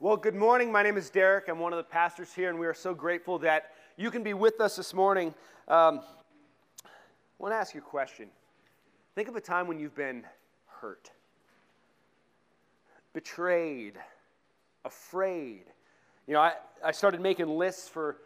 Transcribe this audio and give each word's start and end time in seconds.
Well, 0.00 0.16
good 0.16 0.36
morning. 0.36 0.70
My 0.70 0.84
name 0.84 0.96
is 0.96 1.10
Derek. 1.10 1.48
I'm 1.48 1.58
one 1.58 1.72
of 1.72 1.76
the 1.76 1.82
pastors 1.82 2.32
here, 2.32 2.50
and 2.50 2.56
we 2.56 2.68
are 2.68 2.74
so 2.74 2.94
grateful 2.94 3.36
that 3.40 3.72
you 3.96 4.12
can 4.12 4.22
be 4.22 4.32
with 4.32 4.60
us 4.60 4.76
this 4.76 4.94
morning. 4.94 5.34
Um, 5.66 6.02
I 6.84 6.88
want 7.40 7.50
to 7.52 7.56
ask 7.56 7.74
you 7.74 7.80
a 7.80 7.82
question. 7.82 8.28
Think 9.16 9.26
of 9.26 9.34
a 9.34 9.40
time 9.40 9.66
when 9.66 9.80
you've 9.80 9.96
been 9.96 10.22
hurt, 10.66 11.10
betrayed, 13.12 13.94
afraid. 14.84 15.64
You 16.28 16.34
know, 16.34 16.42
I, 16.42 16.52
I 16.84 16.92
started 16.92 17.20
making 17.20 17.48
lists 17.48 17.88
for 17.88 18.18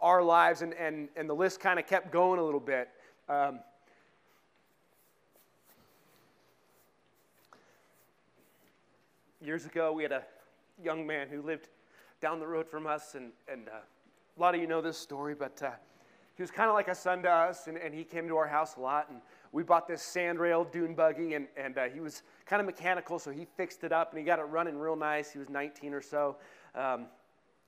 our 0.00 0.22
lives, 0.22 0.62
and, 0.62 0.74
and, 0.74 1.08
and 1.16 1.28
the 1.28 1.34
list 1.34 1.58
kind 1.58 1.80
of 1.80 1.88
kept 1.88 2.12
going 2.12 2.38
a 2.38 2.44
little 2.44 2.60
bit. 2.60 2.88
Um, 3.28 3.58
years 9.40 9.66
ago, 9.66 9.92
we 9.92 10.04
had 10.04 10.12
a 10.12 10.22
young 10.82 11.06
man 11.06 11.28
who 11.28 11.42
lived 11.42 11.68
down 12.20 12.38
the 12.38 12.46
road 12.46 12.68
from 12.68 12.86
us, 12.86 13.14
and, 13.14 13.32
and 13.52 13.68
uh, 13.68 13.72
a 14.36 14.40
lot 14.40 14.54
of 14.54 14.60
you 14.60 14.66
know 14.66 14.80
this 14.80 14.98
story, 14.98 15.34
but 15.34 15.62
uh, 15.62 15.70
he 16.36 16.42
was 16.42 16.50
kind 16.50 16.68
of 16.68 16.74
like 16.74 16.88
a 16.88 16.94
son 16.94 17.22
to 17.22 17.30
us, 17.30 17.68
and, 17.68 17.76
and 17.76 17.94
he 17.94 18.02
came 18.02 18.26
to 18.28 18.36
our 18.36 18.46
house 18.46 18.76
a 18.76 18.80
lot. 18.80 19.08
And 19.08 19.20
we 19.52 19.62
bought 19.62 19.86
this 19.86 20.02
sandrail 20.02 20.70
dune 20.70 20.94
buggy, 20.94 21.34
and, 21.34 21.46
and 21.56 21.78
uh, 21.78 21.84
he 21.84 22.00
was 22.00 22.22
kind 22.44 22.60
of 22.60 22.66
mechanical, 22.66 23.18
so 23.18 23.30
he 23.30 23.46
fixed 23.56 23.84
it 23.84 23.92
up 23.92 24.10
and 24.10 24.18
he 24.18 24.24
got 24.24 24.38
it 24.40 24.42
running 24.42 24.76
real 24.76 24.96
nice. 24.96 25.30
He 25.30 25.38
was 25.38 25.48
19 25.48 25.94
or 25.94 26.02
so. 26.02 26.36
Um, 26.74 27.06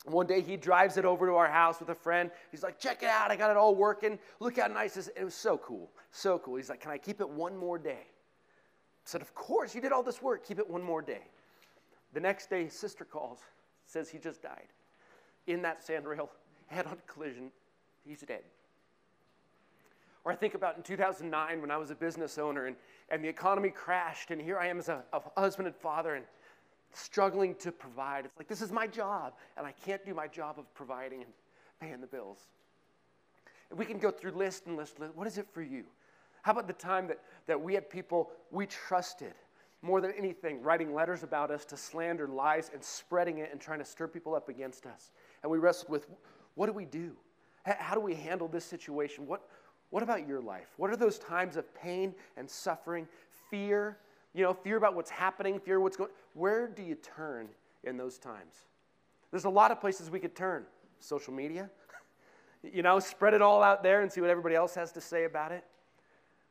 one 0.05 0.27
day 0.27 0.41
he 0.41 0.57
drives 0.57 0.97
it 0.97 1.05
over 1.05 1.27
to 1.27 1.35
our 1.35 1.49
house 1.49 1.81
with 1.81 1.89
a 1.91 1.95
friend. 1.95 2.31
He's 2.51 2.63
like, 2.63 2.79
check 2.79 3.03
it 3.03 3.09
out, 3.09 3.31
I 3.31 3.37
got 3.37 3.51
it 3.51 3.57
all 3.57 3.75
working. 3.75 4.19
Look 4.41 4.59
how 4.59 4.67
nice 4.67 4.97
it 4.97 5.01
is. 5.01 5.11
It 5.17 5.25
was 5.25 5.35
so 5.35 5.59
cool, 5.59 5.91
so 6.11 6.39
cool. 6.39 6.57
He's 6.57 6.69
like, 6.69 6.81
can 6.81 6.91
I 6.91 6.99
keep 6.99 7.21
it 7.21 7.29
one 7.29 7.57
more 7.57 7.79
day? 7.79 8.03
I 8.03 9.09
said, 9.09 9.23
of 9.23 9.35
course, 9.35 9.75
you 9.75 9.81
did 9.81 9.93
all 9.93 10.03
this 10.03 10.21
work, 10.21 10.45
keep 10.45 10.59
it 10.59 10.69
one 10.69 10.83
more 10.83 11.03
day. 11.03 11.23
The 12.17 12.23
next 12.23 12.49
day, 12.49 12.67
sister 12.69 13.05
calls, 13.05 13.41
says 13.85 14.09
he 14.09 14.17
just 14.17 14.41
died. 14.41 14.69
In 15.47 15.61
that 15.61 15.87
sandrail, 15.87 16.31
head 16.69 16.87
on 16.87 16.97
collision, 17.07 17.51
he's 18.07 18.23
dead. 18.23 18.41
Or 20.25 20.33
I 20.33 20.35
think 20.35 20.55
about 20.55 20.79
in 20.79 20.83
2009 20.83 21.61
when 21.61 21.71
I 21.71 21.77
was 21.77 21.91
a 21.91 21.95
business 21.95 22.39
owner 22.39 22.69
and, 22.69 22.77
and 23.11 23.23
the 23.23 23.29
economy 23.29 23.69
crashed, 23.69 24.31
and 24.31 24.41
here 24.41 24.59
I 24.59 24.69
am 24.69 24.79
as 24.79 24.89
a, 24.89 25.05
a 25.13 25.21
husband 25.39 25.67
and 25.67 25.77
father 25.77 26.15
and 26.15 26.25
struggling 26.95 27.55
to 27.57 27.71
provide. 27.71 28.25
It's 28.25 28.39
like, 28.39 28.49
this 28.49 28.63
is 28.63 28.73
my 28.73 28.87
job, 28.87 29.35
and 29.59 29.67
I 29.67 29.73
can't 29.73 30.03
do 30.03 30.15
my 30.15 30.27
job 30.27 30.59
of 30.59 30.73
providing 30.73 31.21
and 31.21 31.31
paying 31.83 32.01
the 32.01 32.07
bills. 32.07 32.47
And 33.69 33.79
we 33.79 33.85
can 33.85 33.99
go 33.99 34.11
through 34.11 34.31
list 34.31 34.65
and 34.65 34.75
list, 34.79 34.99
list. 34.99 35.15
What 35.15 35.27
is 35.27 35.37
it 35.37 35.49
for 35.53 35.61
you? 35.61 35.85
How 36.41 36.53
about 36.53 36.67
the 36.67 36.73
time 36.73 37.09
that, 37.09 37.21
that 37.47 37.61
we 37.61 37.75
had 37.75 37.91
people 37.91 38.31
we 38.51 38.65
trusted 38.65 39.35
more 39.83 40.01
than 40.01 40.13
anything 40.13 40.63
writing 40.63 40.95
letters 40.95 41.23
about 41.23 41.51
us 41.51 41.65
to 41.67 41.77
slander 41.77 42.27
lies 42.27 42.71
and 42.73 42.83
spreading 42.83 43.39
it 43.39 43.51
and 43.53 43.61
trying 43.61 43.79
to 43.79 43.85
stir 43.85 44.09
people 44.09 44.35
up 44.35 44.49
against 44.49 44.87
us? 44.87 45.13
And 45.43 45.51
we 45.51 45.59
wrestled 45.59 45.91
with 45.91 46.07
what 46.55 46.67
do 46.67 46.73
we 46.73 46.85
do? 46.85 47.13
How 47.65 47.95
do 47.95 48.01
we 48.01 48.15
handle 48.15 48.49
this 48.49 48.65
situation? 48.65 49.27
What, 49.27 49.43
what 49.91 50.03
about 50.03 50.27
your 50.27 50.41
life? 50.41 50.69
What 50.77 50.91
are 50.91 50.97
those 50.97 51.19
times 51.19 51.57
of 51.57 51.73
pain 51.75 52.15
and 52.37 52.49
suffering, 52.49 53.07
fear? 53.51 53.99
You 54.35 54.43
know, 54.43 54.55
fear 54.55 54.77
about 54.77 54.95
what's 54.95 55.11
happening, 55.11 55.59
fear 55.59 55.81
what's 55.81 55.97
going. 55.97 56.11
Where 56.35 56.69
do 56.69 56.83
you 56.83 56.95
turn 56.95 57.49
in 57.85 57.97
those 57.97 58.19
times? 58.19 58.55
There's 59.31 59.45
a 59.45 59.51
lot 59.51 59.71
of 59.71 59.81
places 59.81 60.11
we 60.11 60.21
could 60.21 60.35
turn. 60.35 60.65
Social 60.99 61.33
media, 61.33 61.69
you 62.63 62.83
know, 62.83 62.99
spread 62.99 63.35
it 63.35 63.43
all 63.43 63.63
out 63.63 63.83
there 63.83 64.03
and 64.03 64.11
see 64.11 64.21
what 64.21 64.31
everybody 64.31 64.55
else 64.55 64.75
has 64.75 64.93
to 64.93 65.01
say 65.01 65.25
about 65.25 65.53
it. 65.53 65.65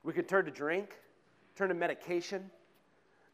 We 0.04 0.14
could 0.14 0.28
turn 0.28 0.46
to 0.46 0.52
drink, 0.52 0.96
turn 1.56 1.70
to 1.70 1.76
medication. 1.76 2.52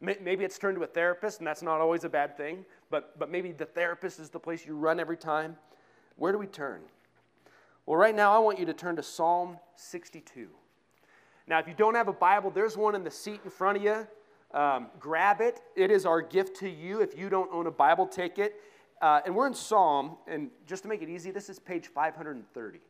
Maybe 0.02 0.44
it's 0.44 0.58
turned 0.58 0.76
to 0.78 0.82
a 0.82 0.86
therapist, 0.88 1.38
and 1.38 1.46
that's 1.46 1.62
not 1.62 1.80
always 1.80 2.02
a 2.02 2.08
bad 2.08 2.36
thing, 2.36 2.64
but, 2.90 3.16
but 3.20 3.30
maybe 3.30 3.52
the 3.52 3.64
therapist 3.64 4.18
is 4.18 4.30
the 4.30 4.40
place 4.40 4.66
you 4.66 4.76
run 4.76 4.98
every 4.98 5.16
time. 5.16 5.56
Where 6.16 6.32
do 6.32 6.38
we 6.38 6.48
turn? 6.48 6.80
Well, 7.86 7.96
right 7.96 8.14
now, 8.14 8.32
I 8.32 8.38
want 8.38 8.58
you 8.58 8.66
to 8.66 8.72
turn 8.72 8.96
to 8.96 9.02
Psalm 9.02 9.58
62. 9.76 10.48
Now, 11.46 11.60
if 11.60 11.68
you 11.68 11.74
don't 11.74 11.94
have 11.94 12.08
a 12.08 12.12
Bible, 12.12 12.50
there's 12.50 12.76
one 12.76 12.96
in 12.96 13.04
the 13.04 13.12
seat 13.12 13.40
in 13.44 13.50
front 13.50 13.78
of 13.78 13.84
you. 13.84 14.06
Um, 14.58 14.88
grab 14.98 15.40
it. 15.40 15.60
It 15.76 15.92
is 15.92 16.04
our 16.04 16.20
gift 16.20 16.56
to 16.58 16.68
you. 16.68 17.00
If 17.00 17.16
you 17.16 17.28
don't 17.28 17.50
own 17.52 17.68
a 17.68 17.70
Bible, 17.70 18.06
take 18.08 18.40
it. 18.40 18.56
Uh, 19.00 19.20
and 19.24 19.36
we're 19.36 19.46
in 19.46 19.54
Psalm, 19.54 20.16
and 20.26 20.50
just 20.66 20.82
to 20.82 20.88
make 20.88 21.02
it 21.02 21.08
easy, 21.08 21.30
this 21.30 21.48
is 21.48 21.60
page 21.60 21.86
530. 21.86 22.80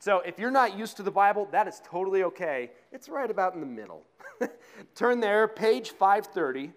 So 0.00 0.20
if 0.20 0.38
you're 0.38 0.50
not 0.50 0.78
used 0.78 0.96
to 0.96 1.02
the 1.02 1.10
Bible, 1.10 1.46
that 1.52 1.68
is 1.68 1.82
totally 1.84 2.22
okay. 2.24 2.70
It's 2.90 3.10
right 3.10 3.30
about 3.30 3.52
in 3.52 3.60
the 3.60 3.66
middle. 3.66 4.02
Turn 4.94 5.20
there, 5.20 5.46
page 5.46 5.90
530. 5.90 6.72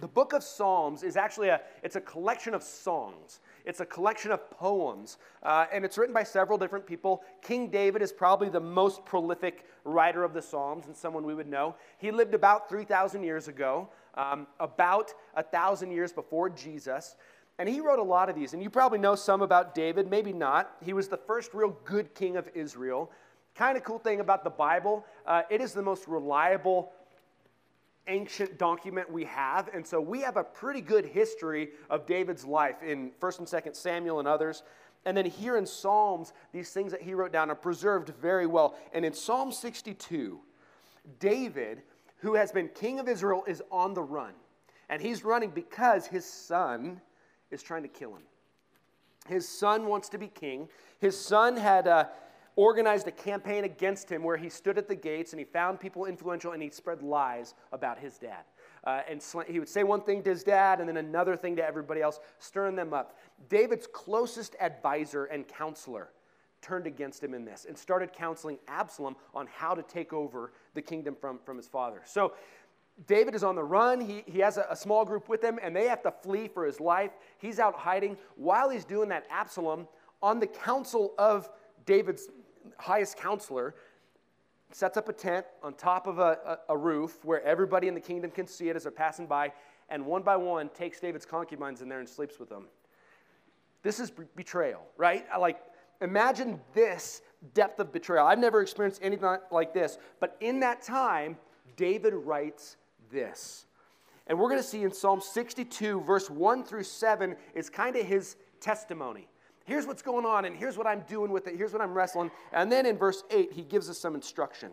The 0.00 0.08
book 0.08 0.34
of 0.34 0.42
Psalms 0.42 1.02
is 1.02 1.16
actually 1.16 1.48
a, 1.48 1.62
it's 1.82 1.96
a 1.96 2.02
collection 2.02 2.52
of 2.52 2.62
songs. 2.62 3.40
It's 3.64 3.80
a 3.80 3.86
collection 3.86 4.32
of 4.32 4.50
poems, 4.50 5.16
uh, 5.42 5.64
and 5.72 5.82
it's 5.82 5.96
written 5.96 6.12
by 6.12 6.24
several 6.24 6.58
different 6.58 6.86
people. 6.86 7.22
King 7.40 7.68
David 7.70 8.02
is 8.02 8.12
probably 8.12 8.50
the 8.50 8.60
most 8.60 9.06
prolific 9.06 9.64
writer 9.84 10.24
of 10.24 10.34
the 10.34 10.42
Psalms 10.42 10.86
and 10.86 10.94
someone 10.94 11.24
we 11.24 11.34
would 11.34 11.48
know. 11.48 11.74
He 11.96 12.10
lived 12.10 12.34
about 12.34 12.68
3,000 12.68 13.22
years 13.22 13.48
ago, 13.48 13.88
um, 14.14 14.46
about 14.60 15.14
1,000 15.32 15.90
years 15.90 16.12
before 16.12 16.50
Jesus. 16.50 17.16
And 17.58 17.68
he 17.68 17.80
wrote 17.80 17.98
a 17.98 18.04
lot 18.04 18.28
of 18.28 18.34
these. 18.34 18.52
And 18.52 18.62
you 18.62 18.70
probably 18.70 18.98
know 18.98 19.14
some 19.14 19.42
about 19.42 19.74
David, 19.74 20.10
maybe 20.10 20.32
not. 20.32 20.72
He 20.84 20.92
was 20.92 21.08
the 21.08 21.16
first 21.16 21.54
real 21.54 21.76
good 21.84 22.14
king 22.14 22.36
of 22.36 22.48
Israel. 22.54 23.10
Kind 23.54 23.76
of 23.76 23.84
cool 23.84 24.00
thing 24.00 24.20
about 24.20 24.42
the 24.42 24.50
Bible, 24.50 25.04
uh, 25.26 25.42
it 25.48 25.60
is 25.60 25.72
the 25.72 25.82
most 25.82 26.08
reliable 26.08 26.92
ancient 28.08 28.58
document 28.58 29.10
we 29.10 29.24
have. 29.24 29.70
And 29.72 29.86
so 29.86 30.00
we 30.00 30.20
have 30.20 30.36
a 30.36 30.44
pretty 30.44 30.80
good 30.80 31.04
history 31.04 31.70
of 31.88 32.06
David's 32.06 32.44
life 32.44 32.82
in 32.82 33.12
1st 33.20 33.38
and 33.38 33.48
2nd 33.48 33.76
Samuel 33.76 34.18
and 34.18 34.28
others. 34.28 34.62
And 35.06 35.16
then 35.16 35.26
here 35.26 35.56
in 35.56 35.66
Psalms, 35.66 36.32
these 36.52 36.70
things 36.70 36.90
that 36.92 37.02
he 37.02 37.14
wrote 37.14 37.32
down 37.32 37.50
are 37.50 37.54
preserved 37.54 38.12
very 38.20 38.46
well. 38.46 38.74
And 38.92 39.04
in 39.04 39.12
Psalm 39.12 39.52
62, 39.52 40.40
David, 41.18 41.82
who 42.18 42.34
has 42.34 42.52
been 42.52 42.68
king 42.68 42.98
of 42.98 43.08
Israel, 43.08 43.44
is 43.46 43.62
on 43.70 43.94
the 43.94 44.02
run. 44.02 44.32
And 44.88 45.00
he's 45.00 45.24
running 45.24 45.50
because 45.50 46.06
his 46.06 46.24
son 46.24 47.00
is 47.54 47.62
trying 47.62 47.82
to 47.82 47.88
kill 47.88 48.10
him. 48.10 48.22
His 49.26 49.48
son 49.48 49.86
wants 49.86 50.08
to 50.10 50.18
be 50.18 50.28
king. 50.28 50.68
His 51.00 51.18
son 51.18 51.56
had 51.56 51.88
uh, 51.88 52.06
organized 52.56 53.08
a 53.08 53.12
campaign 53.12 53.64
against 53.64 54.10
him 54.10 54.22
where 54.22 54.36
he 54.36 54.48
stood 54.48 54.78
at 54.78 54.88
the 54.88 54.94
gates 54.94 55.32
and 55.32 55.40
he 55.40 55.44
found 55.44 55.80
people 55.80 56.04
influential 56.04 56.52
and 56.52 56.62
he 56.62 56.70
spread 56.70 57.02
lies 57.02 57.54
about 57.72 57.98
his 57.98 58.18
dad. 58.18 58.44
Uh, 58.84 59.00
and 59.08 59.22
sl- 59.22 59.40
he 59.40 59.58
would 59.58 59.68
say 59.68 59.82
one 59.82 60.02
thing 60.02 60.22
to 60.22 60.30
his 60.30 60.44
dad 60.44 60.80
and 60.80 60.88
then 60.88 60.98
another 60.98 61.36
thing 61.36 61.56
to 61.56 61.64
everybody 61.64 62.02
else, 62.02 62.20
stirring 62.38 62.76
them 62.76 62.92
up. 62.92 63.18
David's 63.48 63.86
closest 63.86 64.56
advisor 64.60 65.24
and 65.24 65.48
counselor 65.48 66.10
turned 66.60 66.86
against 66.86 67.22
him 67.22 67.34
in 67.34 67.44
this 67.44 67.66
and 67.68 67.76
started 67.76 68.12
counseling 68.12 68.58
Absalom 68.68 69.16
on 69.34 69.46
how 69.54 69.74
to 69.74 69.82
take 69.82 70.12
over 70.12 70.52
the 70.74 70.82
kingdom 70.82 71.16
from, 71.18 71.38
from 71.44 71.56
his 71.56 71.66
father. 71.66 72.02
So 72.04 72.34
David 73.06 73.34
is 73.34 73.42
on 73.42 73.56
the 73.56 73.64
run. 73.64 74.00
He, 74.00 74.22
he 74.26 74.38
has 74.38 74.56
a, 74.56 74.66
a, 74.70 74.76
small 74.76 75.04
group 75.04 75.28
with 75.28 75.42
him, 75.42 75.58
and 75.62 75.74
they 75.74 75.88
have 75.88 76.02
to 76.02 76.10
flee 76.10 76.48
for 76.48 76.64
his 76.64 76.80
life. 76.80 77.10
He's 77.38 77.58
out 77.58 77.74
hiding. 77.74 78.16
While 78.36 78.70
he's 78.70 78.84
doing 78.84 79.08
that, 79.08 79.26
Absalom, 79.30 79.88
on 80.22 80.38
the 80.38 80.46
counsel 80.46 81.12
of 81.18 81.50
David's 81.86 82.28
highest 82.78 83.16
counselor 83.16 83.74
sets 84.70 84.96
up 84.96 85.08
a 85.08 85.12
tent 85.12 85.44
on 85.62 85.74
top 85.74 86.06
of 86.06 86.18
a, 86.18 86.58
a, 86.68 86.72
a, 86.72 86.76
roof 86.76 87.24
where 87.24 87.42
everybody 87.42 87.88
in 87.88 87.94
the 87.94 88.00
kingdom 88.00 88.30
can 88.30 88.46
see 88.46 88.68
it 88.68 88.76
as 88.76 88.84
they're 88.84 88.92
passing 88.92 89.26
by, 89.26 89.52
and 89.88 90.04
one 90.04 90.22
by 90.22 90.36
one 90.36 90.68
takes 90.70 90.98
David's 90.98 91.26
concubines 91.26 91.82
in 91.82 91.88
there 91.88 92.00
and 92.00 92.08
sleeps 92.08 92.38
with 92.38 92.48
them. 92.48 92.66
This 93.82 94.00
is 94.00 94.10
betrayal, 94.34 94.80
right? 94.96 95.26
Like, 95.38 95.60
imagine 96.00 96.60
this 96.72 97.22
depth 97.52 97.78
of 97.78 97.92
betrayal. 97.92 98.26
I've 98.26 98.38
never 98.38 98.62
experienced 98.62 99.00
anything 99.02 99.36
like 99.50 99.74
this, 99.74 99.98
but 100.20 100.36
in 100.40 100.60
that 100.60 100.80
time, 100.80 101.36
David 101.76 102.14
writes 102.14 102.76
this. 103.14 103.64
And 104.26 104.38
we're 104.38 104.50
going 104.50 104.60
to 104.60 104.66
see 104.66 104.82
in 104.82 104.92
Psalm 104.92 105.22
62, 105.22 106.02
verse 106.02 106.28
1 106.28 106.64
through 106.64 106.84
7, 106.84 107.36
is 107.54 107.70
kind 107.70 107.96
of 107.96 108.04
his 108.04 108.36
testimony 108.60 109.28
here's 109.64 109.86
what's 109.86 110.02
going 110.02 110.24
on, 110.24 110.44
and 110.44 110.56
here's 110.56 110.76
what 110.76 110.86
I'm 110.86 111.00
doing 111.08 111.30
with 111.32 111.46
it, 111.46 111.56
here's 111.56 111.72
what 111.72 111.82
I'm 111.82 111.94
wrestling. 111.94 112.30
And 112.52 112.70
then 112.70 112.86
in 112.86 112.96
verse 112.96 113.24
8, 113.30 113.52
he 113.52 113.62
gives 113.62 113.90
us 113.90 113.98
some 113.98 114.14
instruction. 114.14 114.70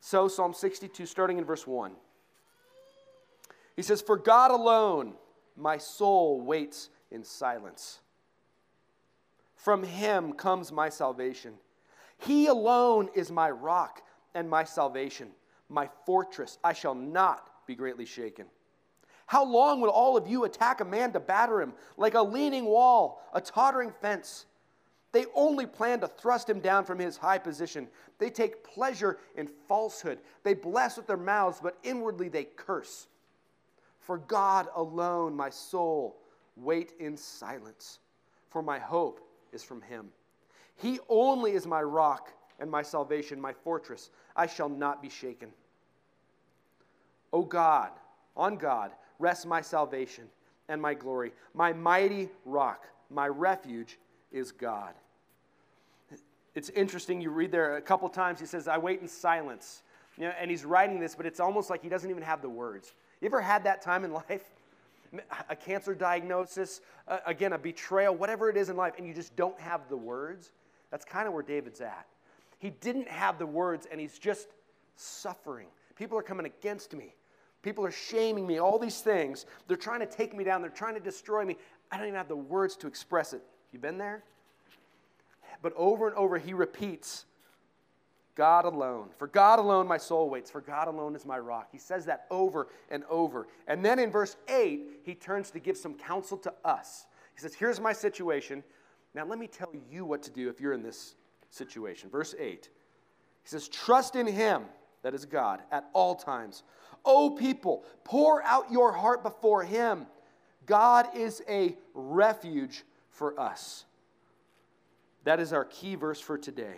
So, 0.00 0.28
Psalm 0.28 0.52
62, 0.52 1.06
starting 1.06 1.38
in 1.38 1.44
verse 1.44 1.66
1. 1.66 1.92
He 3.74 3.82
says, 3.82 4.02
For 4.02 4.16
God 4.16 4.50
alone 4.50 5.14
my 5.56 5.78
soul 5.78 6.40
waits 6.40 6.90
in 7.10 7.24
silence. 7.24 8.00
From 9.56 9.82
him 9.82 10.34
comes 10.34 10.70
my 10.70 10.90
salvation. 10.90 11.54
He 12.18 12.46
alone 12.46 13.08
is 13.14 13.32
my 13.32 13.50
rock 13.50 14.02
and 14.34 14.48
my 14.48 14.64
salvation, 14.64 15.30
my 15.68 15.88
fortress. 16.06 16.58
I 16.62 16.72
shall 16.72 16.94
not 16.94 17.50
be 17.66 17.74
greatly 17.74 18.04
shaken. 18.04 18.46
How 19.26 19.44
long 19.44 19.80
will 19.80 19.90
all 19.90 20.16
of 20.16 20.28
you 20.28 20.44
attack 20.44 20.80
a 20.80 20.84
man 20.84 21.12
to 21.12 21.20
batter 21.20 21.60
him 21.60 21.72
like 21.96 22.14
a 22.14 22.22
leaning 22.22 22.66
wall, 22.66 23.22
a 23.32 23.40
tottering 23.40 23.92
fence? 24.02 24.46
They 25.12 25.26
only 25.34 25.64
plan 25.64 26.00
to 26.00 26.08
thrust 26.08 26.50
him 26.50 26.60
down 26.60 26.84
from 26.84 26.98
his 26.98 27.16
high 27.16 27.38
position. 27.38 27.88
They 28.18 28.30
take 28.30 28.64
pleasure 28.64 29.18
in 29.36 29.48
falsehood. 29.68 30.18
They 30.42 30.54
bless 30.54 30.96
with 30.96 31.06
their 31.06 31.16
mouths, 31.16 31.60
but 31.62 31.78
inwardly 31.84 32.28
they 32.28 32.44
curse. 32.44 33.06
For 34.00 34.18
God 34.18 34.68
alone, 34.74 35.34
my 35.34 35.50
soul, 35.50 36.16
wait 36.56 36.92
in 36.98 37.16
silence, 37.16 38.00
for 38.50 38.60
my 38.60 38.78
hope 38.78 39.20
is 39.52 39.62
from 39.62 39.80
him. 39.80 40.08
He 40.76 40.98
only 41.08 41.52
is 41.52 41.66
my 41.66 41.82
rock 41.82 42.32
and 42.58 42.70
my 42.70 42.82
salvation, 42.82 43.40
my 43.40 43.52
fortress. 43.52 44.10
I 44.36 44.46
shall 44.46 44.68
not 44.68 45.02
be 45.02 45.08
shaken. 45.08 45.50
O 47.32 47.42
God, 47.42 47.90
on 48.36 48.56
God, 48.56 48.92
rests 49.18 49.46
my 49.46 49.60
salvation 49.60 50.24
and 50.68 50.80
my 50.80 50.94
glory. 50.94 51.32
My 51.52 51.72
mighty 51.72 52.28
rock, 52.44 52.86
my 53.10 53.28
refuge 53.28 53.98
is 54.32 54.52
God. 54.52 54.94
It's 56.54 56.68
interesting, 56.70 57.20
you 57.20 57.30
read 57.30 57.50
there 57.50 57.76
a 57.76 57.82
couple 57.82 58.08
times, 58.08 58.38
he 58.38 58.46
says, 58.46 58.68
I 58.68 58.78
wait 58.78 59.00
in 59.00 59.08
silence. 59.08 59.82
You 60.16 60.24
know, 60.24 60.32
and 60.38 60.48
he's 60.50 60.64
writing 60.64 61.00
this, 61.00 61.14
but 61.14 61.26
it's 61.26 61.40
almost 61.40 61.70
like 61.70 61.82
he 61.82 61.88
doesn't 61.88 62.08
even 62.08 62.22
have 62.22 62.40
the 62.40 62.48
words. 62.48 62.92
You 63.20 63.26
ever 63.26 63.40
had 63.40 63.64
that 63.64 63.82
time 63.82 64.04
in 64.04 64.12
life? 64.28 64.44
A 65.48 65.54
cancer 65.54 65.94
diagnosis, 65.94 66.80
uh, 67.06 67.18
again, 67.26 67.52
a 67.52 67.58
betrayal, 67.58 68.14
whatever 68.14 68.50
it 68.50 68.56
is 68.56 68.68
in 68.68 68.76
life, 68.76 68.94
and 68.98 69.06
you 69.06 69.14
just 69.14 69.36
don't 69.36 69.58
have 69.60 69.88
the 69.88 69.96
words? 69.96 70.50
That's 70.90 71.04
kind 71.04 71.28
of 71.28 71.34
where 71.34 71.42
David's 71.42 71.80
at. 71.80 72.06
He 72.64 72.70
didn't 72.70 73.08
have 73.08 73.38
the 73.38 73.44
words, 73.44 73.86
and 73.92 74.00
he's 74.00 74.18
just 74.18 74.48
suffering. 74.96 75.66
People 75.96 76.16
are 76.16 76.22
coming 76.22 76.46
against 76.46 76.94
me. 76.94 77.14
People 77.60 77.84
are 77.84 77.90
shaming 77.90 78.46
me, 78.46 78.58
all 78.58 78.78
these 78.78 79.02
things. 79.02 79.44
They're 79.68 79.76
trying 79.76 80.00
to 80.00 80.06
take 80.06 80.34
me 80.34 80.44
down, 80.44 80.62
they're 80.62 80.70
trying 80.70 80.94
to 80.94 81.00
destroy 81.00 81.44
me. 81.44 81.58
I 81.92 81.98
don't 81.98 82.06
even 82.06 82.16
have 82.16 82.26
the 82.26 82.36
words 82.36 82.74
to 82.76 82.86
express 82.86 83.34
it. 83.34 83.42
You 83.70 83.78
been 83.78 83.98
there? 83.98 84.24
But 85.60 85.74
over 85.76 86.08
and 86.08 86.16
over, 86.16 86.38
he 86.38 86.54
repeats, 86.54 87.26
God 88.34 88.64
alone. 88.64 89.10
For 89.18 89.26
God 89.26 89.58
alone 89.58 89.86
my 89.86 89.98
soul 89.98 90.30
waits. 90.30 90.50
For 90.50 90.62
God 90.62 90.88
alone 90.88 91.14
is 91.14 91.26
my 91.26 91.38
rock. 91.38 91.68
He 91.70 91.76
says 91.76 92.06
that 92.06 92.24
over 92.30 92.68
and 92.88 93.04
over. 93.10 93.46
And 93.68 93.84
then 93.84 93.98
in 93.98 94.10
verse 94.10 94.36
8, 94.48 95.00
he 95.02 95.14
turns 95.14 95.50
to 95.50 95.60
give 95.60 95.76
some 95.76 95.92
counsel 95.92 96.38
to 96.38 96.54
us. 96.64 97.04
He 97.34 97.42
says, 97.42 97.52
Here's 97.52 97.78
my 97.78 97.92
situation. 97.92 98.64
Now 99.12 99.26
let 99.26 99.38
me 99.38 99.48
tell 99.48 99.70
you 99.90 100.06
what 100.06 100.22
to 100.22 100.30
do 100.30 100.48
if 100.48 100.62
you're 100.62 100.72
in 100.72 100.82
this 100.82 101.14
situation. 101.54 102.10
Verse 102.10 102.34
8. 102.38 102.68
He 103.42 103.48
says, 103.48 103.68
Trust 103.68 104.16
in 104.16 104.26
him, 104.26 104.64
that 105.02 105.14
is 105.14 105.24
God, 105.24 105.60
at 105.70 105.88
all 105.92 106.14
times. 106.14 106.62
O 107.04 107.30
people, 107.30 107.84
pour 108.04 108.42
out 108.42 108.72
your 108.72 108.92
heart 108.92 109.22
before 109.22 109.62
him. 109.62 110.06
God 110.66 111.08
is 111.14 111.42
a 111.48 111.76
refuge 111.92 112.84
for 113.10 113.38
us. 113.38 113.84
That 115.24 115.40
is 115.40 115.52
our 115.52 115.64
key 115.64 115.94
verse 115.94 116.20
for 116.20 116.38
today. 116.38 116.76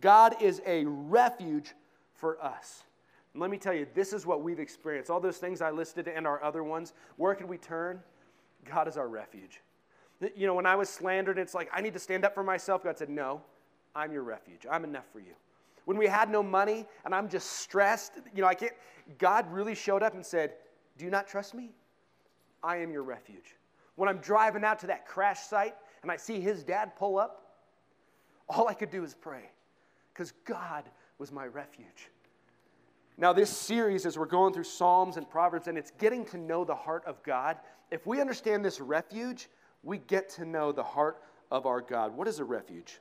God 0.00 0.42
is 0.42 0.60
a 0.66 0.84
refuge 0.84 1.74
for 2.14 2.42
us. 2.42 2.84
And 3.32 3.40
let 3.40 3.50
me 3.50 3.58
tell 3.58 3.74
you, 3.74 3.86
this 3.94 4.12
is 4.12 4.26
what 4.26 4.42
we've 4.42 4.58
experienced. 4.58 5.10
All 5.10 5.20
those 5.20 5.38
things 5.38 5.60
I 5.60 5.70
listed 5.70 6.08
and 6.08 6.26
our 6.26 6.42
other 6.42 6.64
ones, 6.64 6.94
where 7.16 7.34
can 7.34 7.46
we 7.46 7.58
turn? 7.58 8.00
God 8.68 8.88
is 8.88 8.96
our 8.96 9.08
refuge. 9.08 9.60
You 10.34 10.46
know, 10.46 10.54
when 10.54 10.66
I 10.66 10.74
was 10.76 10.88
slandered, 10.88 11.38
it's 11.38 11.54
like, 11.54 11.70
I 11.72 11.80
need 11.80 11.94
to 11.94 11.98
stand 11.98 12.24
up 12.24 12.34
for 12.34 12.42
myself. 12.42 12.82
God 12.82 12.98
said, 12.98 13.08
No, 13.08 13.42
I'm 13.94 14.12
your 14.12 14.22
refuge. 14.22 14.66
I'm 14.70 14.84
enough 14.84 15.06
for 15.12 15.20
you. 15.20 15.32
When 15.84 15.96
we 15.96 16.06
had 16.06 16.30
no 16.30 16.42
money 16.42 16.86
and 17.04 17.14
I'm 17.14 17.28
just 17.28 17.50
stressed, 17.60 18.12
you 18.34 18.42
know, 18.42 18.48
I 18.48 18.54
can't, 18.54 18.72
God 19.18 19.50
really 19.52 19.74
showed 19.74 20.02
up 20.02 20.14
and 20.14 20.24
said, 20.24 20.54
Do 20.96 21.04
you 21.04 21.10
not 21.10 21.26
trust 21.26 21.54
me? 21.54 21.72
I 22.62 22.76
am 22.76 22.92
your 22.92 23.02
refuge. 23.02 23.56
When 23.96 24.08
I'm 24.08 24.18
driving 24.18 24.64
out 24.64 24.78
to 24.80 24.86
that 24.88 25.06
crash 25.06 25.40
site 25.40 25.74
and 26.02 26.10
I 26.10 26.16
see 26.16 26.40
his 26.40 26.62
dad 26.62 26.96
pull 26.96 27.18
up, 27.18 27.58
all 28.48 28.68
I 28.68 28.74
could 28.74 28.90
do 28.90 29.04
is 29.04 29.14
pray 29.14 29.50
because 30.12 30.32
God 30.44 30.84
was 31.18 31.32
my 31.32 31.46
refuge. 31.46 32.10
Now, 33.18 33.32
this 33.32 33.50
series, 33.50 34.06
as 34.06 34.18
we're 34.18 34.24
going 34.24 34.54
through 34.54 34.64
Psalms 34.64 35.18
and 35.18 35.28
Proverbs, 35.28 35.68
and 35.68 35.76
it's 35.76 35.90
getting 35.98 36.24
to 36.26 36.38
know 36.38 36.64
the 36.64 36.74
heart 36.74 37.04
of 37.04 37.22
God, 37.22 37.58
if 37.90 38.06
we 38.06 38.20
understand 38.20 38.64
this 38.64 38.80
refuge, 38.80 39.50
we 39.82 39.98
get 39.98 40.30
to 40.30 40.44
know 40.46 40.72
the 40.72 40.82
heart 40.82 41.22
of 41.50 41.66
our 41.66 41.82
God. 41.82 42.16
What 42.16 42.28
is 42.28 42.38
a 42.38 42.44
refuge? 42.44 43.00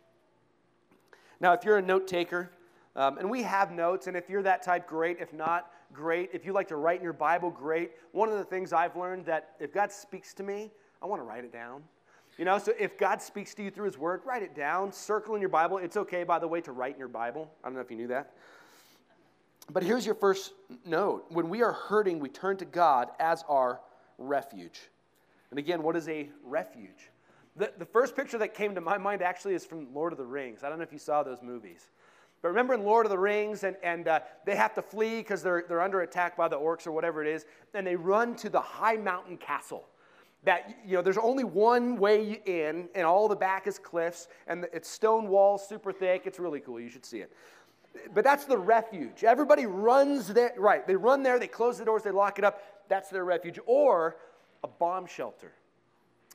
Now, 1.39 1.53
if 1.53 1.63
you're 1.63 1.77
a 1.77 1.81
note 1.81 2.07
taker, 2.07 2.51
um, 2.95 3.17
and 3.17 3.29
we 3.29 3.43
have 3.43 3.71
notes, 3.71 4.07
and 4.07 4.17
if 4.17 4.29
you're 4.29 4.43
that 4.43 4.63
type, 4.63 4.87
great. 4.87 5.19
If 5.19 5.31
not, 5.31 5.71
great. 5.93 6.31
If 6.33 6.45
you 6.45 6.53
like 6.53 6.67
to 6.69 6.75
write 6.75 6.97
in 6.97 7.03
your 7.03 7.13
Bible, 7.13 7.49
great. 7.49 7.91
One 8.11 8.29
of 8.29 8.37
the 8.37 8.43
things 8.43 8.73
I've 8.73 8.95
learned 8.95 9.25
that 9.25 9.55
if 9.59 9.73
God 9.73 9.91
speaks 9.91 10.33
to 10.35 10.43
me, 10.43 10.71
I 11.01 11.05
want 11.05 11.21
to 11.21 11.25
write 11.25 11.45
it 11.45 11.53
down. 11.53 11.83
You 12.37 12.45
know, 12.45 12.57
so 12.57 12.73
if 12.79 12.97
God 12.97 13.21
speaks 13.21 13.53
to 13.55 13.63
you 13.63 13.71
through 13.71 13.85
His 13.85 13.97
Word, 13.97 14.21
write 14.25 14.43
it 14.43 14.55
down, 14.55 14.91
circle 14.91 15.35
in 15.35 15.41
your 15.41 15.49
Bible. 15.49 15.77
It's 15.77 15.97
okay, 15.97 16.23
by 16.23 16.39
the 16.39 16.47
way, 16.47 16.61
to 16.61 16.71
write 16.71 16.93
in 16.93 16.99
your 16.99 17.09
Bible. 17.09 17.51
I 17.63 17.67
don't 17.67 17.75
know 17.75 17.81
if 17.81 17.91
you 17.91 17.97
knew 17.97 18.07
that. 18.07 18.33
But 19.71 19.83
here's 19.83 20.05
your 20.05 20.15
first 20.15 20.53
note 20.85 21.25
when 21.29 21.49
we 21.49 21.61
are 21.61 21.73
hurting, 21.73 22.19
we 22.19 22.29
turn 22.29 22.57
to 22.57 22.65
God 22.65 23.09
as 23.19 23.43
our 23.47 23.81
refuge. 24.17 24.89
And 25.51 25.59
again, 25.59 25.83
what 25.83 25.95
is 25.95 26.07
a 26.09 26.29
refuge? 26.43 27.11
The, 27.59 27.73
the 27.77 27.85
first 27.85 28.15
picture 28.15 28.37
that 28.37 28.53
came 28.53 28.73
to 28.75 28.81
my 28.81 28.97
mind 28.97 29.21
actually 29.21 29.53
is 29.53 29.65
from 29.65 29.93
Lord 29.93 30.13
of 30.13 30.17
the 30.17 30.25
Rings. 30.25 30.63
I 30.63 30.69
don't 30.69 30.77
know 30.77 30.83
if 30.83 30.93
you 30.93 30.97
saw 30.97 31.23
those 31.23 31.41
movies. 31.43 31.89
But 32.41 32.47
remember 32.47 32.73
in 32.73 32.83
Lord 32.83 33.05
of 33.05 33.09
the 33.09 33.17
Rings, 33.17 33.65
and, 33.65 33.75
and 33.83 34.07
uh, 34.07 34.21
they 34.45 34.55
have 34.55 34.73
to 34.75 34.81
flee 34.81 35.17
because 35.17 35.43
they're, 35.43 35.65
they're 35.67 35.81
under 35.81 35.99
attack 35.99 36.37
by 36.37 36.47
the 36.47 36.55
orcs 36.55 36.87
or 36.87 36.93
whatever 36.93 37.21
it 37.21 37.27
is, 37.27 37.45
and 37.73 37.85
they 37.85 37.97
run 37.97 38.33
to 38.37 38.49
the 38.49 38.61
high 38.61 38.95
mountain 38.95 39.35
castle 39.35 39.89
that 40.45 40.77
you 40.85 40.93
know 40.93 41.01
there's 41.01 41.17
only 41.17 41.43
one 41.43 41.97
way 41.97 42.41
in 42.45 42.87
and 42.95 43.05
all 43.05 43.27
the 43.27 43.35
back 43.35 43.67
is 43.67 43.77
cliffs 43.77 44.29
and 44.47 44.65
it's 44.71 44.87
stone 44.87 45.27
walls 45.27 45.67
super 45.67 45.91
thick. 45.91 46.21
It's 46.23 46.39
really 46.39 46.61
cool. 46.61 46.79
You 46.79 46.87
should 46.87 47.05
see 47.05 47.19
it. 47.19 47.33
But 48.13 48.23
that's 48.23 48.45
the 48.45 48.57
refuge. 48.57 49.25
Everybody 49.25 49.65
runs 49.65 50.29
there 50.29 50.53
right 50.57 50.87
they 50.87 50.95
run 50.95 51.23
there 51.23 51.39
they 51.39 51.47
close 51.47 51.77
the 51.77 51.83
doors 51.83 52.03
they 52.03 52.11
lock 52.11 52.39
it 52.39 52.45
up. 52.45 52.61
That's 52.87 53.09
their 53.09 53.25
refuge. 53.25 53.59
Or 53.65 54.15
a 54.63 54.67
bomb 54.69 55.05
shelter 55.05 55.51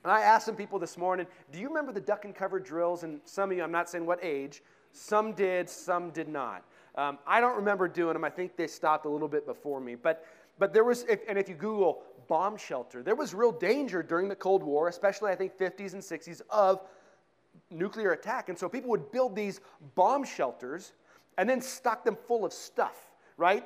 and 0.04 0.12
i 0.12 0.20
asked 0.20 0.46
some 0.46 0.56
people 0.56 0.78
this 0.78 0.96
morning 0.96 1.26
do 1.52 1.58
you 1.58 1.68
remember 1.68 1.92
the 1.92 2.00
duck 2.00 2.24
and 2.24 2.34
cover 2.34 2.60
drills 2.60 3.02
and 3.02 3.20
some 3.24 3.50
of 3.50 3.56
you 3.56 3.62
i'm 3.62 3.72
not 3.72 3.90
saying 3.90 4.06
what 4.06 4.18
age 4.22 4.62
some 4.92 5.32
did 5.32 5.68
some 5.68 6.10
did 6.10 6.28
not 6.28 6.64
um, 6.94 7.18
i 7.26 7.40
don't 7.40 7.56
remember 7.56 7.88
doing 7.88 8.12
them 8.12 8.24
i 8.24 8.30
think 8.30 8.56
they 8.56 8.66
stopped 8.66 9.06
a 9.06 9.08
little 9.08 9.28
bit 9.28 9.46
before 9.46 9.80
me 9.80 9.94
but 9.94 10.24
but 10.56 10.72
there 10.72 10.84
was, 10.84 11.02
if, 11.08 11.20
and 11.28 11.36
if 11.36 11.48
you 11.48 11.56
Google 11.56 12.04
bomb 12.28 12.56
shelter. 12.56 13.02
There 13.02 13.14
was 13.14 13.34
real 13.34 13.52
danger 13.52 14.02
during 14.02 14.28
the 14.28 14.36
Cold 14.36 14.62
War, 14.62 14.88
especially 14.88 15.30
I 15.30 15.34
think 15.34 15.56
50s 15.56 15.92
and 15.92 16.02
60s, 16.02 16.40
of 16.50 16.82
nuclear 17.70 18.12
attack. 18.12 18.48
And 18.48 18.58
so 18.58 18.68
people 18.68 18.90
would 18.90 19.10
build 19.12 19.36
these 19.36 19.60
bomb 19.94 20.24
shelters 20.24 20.92
and 21.38 21.48
then 21.48 21.60
stock 21.60 22.04
them 22.04 22.16
full 22.26 22.44
of 22.44 22.52
stuff, 22.52 22.96
right? 23.36 23.64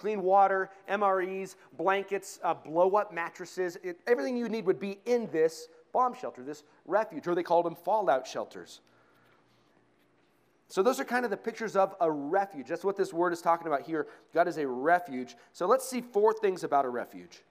Clean 0.00 0.22
water, 0.22 0.70
MREs, 0.88 1.56
blankets, 1.76 2.40
uh, 2.42 2.54
blow 2.54 2.96
up 2.96 3.12
mattresses. 3.12 3.76
It, 3.82 4.00
everything 4.06 4.34
you 4.34 4.48
need 4.48 4.64
would 4.64 4.80
be 4.80 4.98
in 5.04 5.30
this 5.30 5.68
bomb 5.92 6.14
shelter, 6.14 6.42
this 6.42 6.62
refuge, 6.86 7.26
or 7.26 7.34
they 7.34 7.42
called 7.42 7.66
them 7.66 7.74
fallout 7.74 8.26
shelters. 8.26 8.80
So, 10.68 10.82
those 10.82 11.00
are 11.00 11.04
kind 11.04 11.26
of 11.26 11.30
the 11.30 11.36
pictures 11.36 11.76
of 11.76 11.94
a 12.00 12.10
refuge. 12.10 12.68
That's 12.68 12.82
what 12.82 12.96
this 12.96 13.12
word 13.12 13.34
is 13.34 13.42
talking 13.42 13.66
about 13.66 13.82
here. 13.82 14.06
God 14.32 14.48
is 14.48 14.56
a 14.56 14.66
refuge. 14.66 15.36
So, 15.52 15.66
let's 15.66 15.86
see 15.86 16.00
four 16.00 16.32
things 16.32 16.64
about 16.64 16.86
a 16.86 16.88
refuge. 16.88 17.42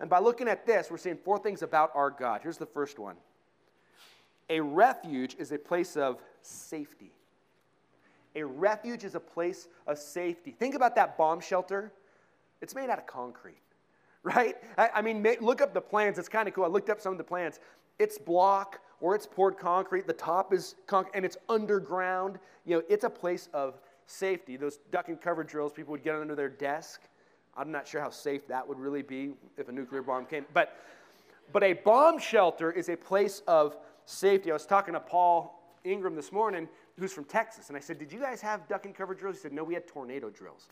And 0.00 0.08
by 0.08 0.20
looking 0.20 0.48
at 0.48 0.64
this, 0.64 0.90
we're 0.90 0.96
seeing 0.96 1.18
four 1.18 1.38
things 1.38 1.60
about 1.60 1.90
our 1.94 2.08
God. 2.08 2.40
Here's 2.42 2.56
the 2.56 2.64
first 2.64 2.98
one 2.98 3.16
A 4.48 4.60
refuge 4.60 5.36
is 5.38 5.52
a 5.52 5.58
place 5.58 5.98
of 5.98 6.22
safety. 6.40 7.12
A 8.36 8.44
refuge 8.44 9.04
is 9.04 9.14
a 9.14 9.20
place 9.20 9.68
of 9.86 9.98
safety. 9.98 10.52
Think 10.52 10.74
about 10.74 10.94
that 10.94 11.16
bomb 11.18 11.40
shelter. 11.40 11.92
It's 12.60 12.74
made 12.74 12.90
out 12.90 12.98
of 12.98 13.06
concrete, 13.06 13.62
right? 14.22 14.56
I, 14.76 14.90
I 14.96 15.02
mean, 15.02 15.26
look 15.40 15.60
up 15.60 15.74
the 15.74 15.80
plans. 15.80 16.18
It's 16.18 16.28
kind 16.28 16.48
of 16.48 16.54
cool. 16.54 16.64
I 16.64 16.68
looked 16.68 16.90
up 16.90 17.00
some 17.00 17.12
of 17.12 17.18
the 17.18 17.24
plans. 17.24 17.60
It's 17.98 18.18
block 18.18 18.80
or 19.00 19.14
it's 19.14 19.26
poured 19.26 19.58
concrete. 19.58 20.06
The 20.06 20.12
top 20.12 20.52
is 20.52 20.74
concrete 20.86 21.12
and 21.14 21.24
it's 21.24 21.36
underground. 21.48 22.38
You 22.66 22.76
know, 22.76 22.82
it's 22.88 23.04
a 23.04 23.10
place 23.10 23.48
of 23.52 23.80
safety. 24.06 24.56
Those 24.56 24.78
duck 24.90 25.08
and 25.08 25.20
cover 25.20 25.44
drills, 25.44 25.72
people 25.72 25.92
would 25.92 26.02
get 26.02 26.14
under 26.14 26.34
their 26.34 26.48
desk 26.48 27.00
I'm 27.56 27.70
not 27.70 27.86
sure 27.86 28.00
how 28.00 28.10
safe 28.10 28.46
that 28.48 28.66
would 28.66 28.78
really 28.78 29.02
be 29.02 29.32
if 29.56 29.68
a 29.68 29.72
nuclear 29.72 30.02
bomb 30.02 30.26
came. 30.26 30.46
But, 30.54 30.76
but 31.52 31.62
a 31.62 31.74
bomb 31.74 32.18
shelter 32.18 32.70
is 32.70 32.88
a 32.88 32.96
place 32.96 33.42
of 33.46 33.76
safety. 34.06 34.50
I 34.50 34.54
was 34.54 34.66
talking 34.66 34.94
to 34.94 35.00
Paul 35.00 35.76
Ingram 35.84 36.14
this 36.14 36.32
morning, 36.32 36.68
who's 36.98 37.12
from 37.12 37.24
Texas, 37.24 37.68
and 37.68 37.76
I 37.76 37.80
said, 37.80 37.98
Did 37.98 38.12
you 38.12 38.20
guys 38.20 38.40
have 38.40 38.68
duck 38.68 38.86
and 38.86 38.94
cover 38.94 39.14
drills? 39.14 39.36
He 39.36 39.42
said, 39.42 39.52
No, 39.52 39.64
we 39.64 39.74
had 39.74 39.86
tornado 39.86 40.30
drills. 40.30 40.68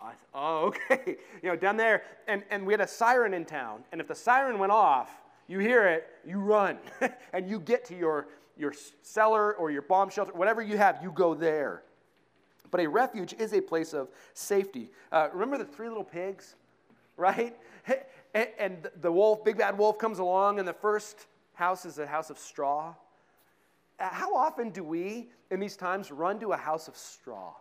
I 0.00 0.12
Oh, 0.34 0.66
okay. 0.90 1.16
You 1.42 1.50
know, 1.50 1.56
down 1.56 1.76
there, 1.76 2.02
and, 2.26 2.42
and 2.50 2.66
we 2.66 2.72
had 2.72 2.80
a 2.80 2.86
siren 2.86 3.34
in 3.34 3.44
town, 3.44 3.84
and 3.92 4.00
if 4.00 4.08
the 4.08 4.14
siren 4.14 4.58
went 4.58 4.72
off, 4.72 5.10
you 5.46 5.58
hear 5.58 5.88
it, 5.88 6.06
you 6.26 6.38
run, 6.38 6.78
and 7.32 7.48
you 7.48 7.58
get 7.58 7.84
to 7.86 7.96
your, 7.96 8.28
your 8.56 8.72
cellar 9.02 9.54
or 9.54 9.70
your 9.70 9.82
bomb 9.82 10.10
shelter, 10.10 10.32
whatever 10.32 10.62
you 10.62 10.76
have, 10.76 11.00
you 11.02 11.10
go 11.10 11.34
there. 11.34 11.82
But 12.70 12.80
a 12.80 12.86
refuge 12.86 13.34
is 13.38 13.54
a 13.54 13.60
place 13.62 13.94
of 13.94 14.08
safety. 14.34 14.90
Uh, 15.10 15.28
remember 15.32 15.56
the 15.56 15.64
three 15.64 15.88
little 15.88 16.04
pigs, 16.04 16.54
right? 17.16 17.56
And, 18.34 18.48
and 18.58 18.90
the 19.00 19.10
wolf, 19.10 19.42
big 19.42 19.56
bad 19.56 19.78
wolf, 19.78 19.96
comes 19.96 20.18
along, 20.18 20.58
and 20.58 20.68
the 20.68 20.74
first 20.74 21.28
house 21.54 21.86
is 21.86 21.98
a 21.98 22.06
house 22.06 22.28
of 22.28 22.38
straw. 22.38 22.94
Uh, 23.98 24.08
how 24.10 24.36
often 24.36 24.68
do 24.68 24.84
we, 24.84 25.30
in 25.50 25.58
these 25.58 25.78
times, 25.78 26.12
run 26.12 26.38
to 26.40 26.52
a 26.52 26.56
house 26.56 26.88
of 26.88 26.96
straw? 26.96 27.54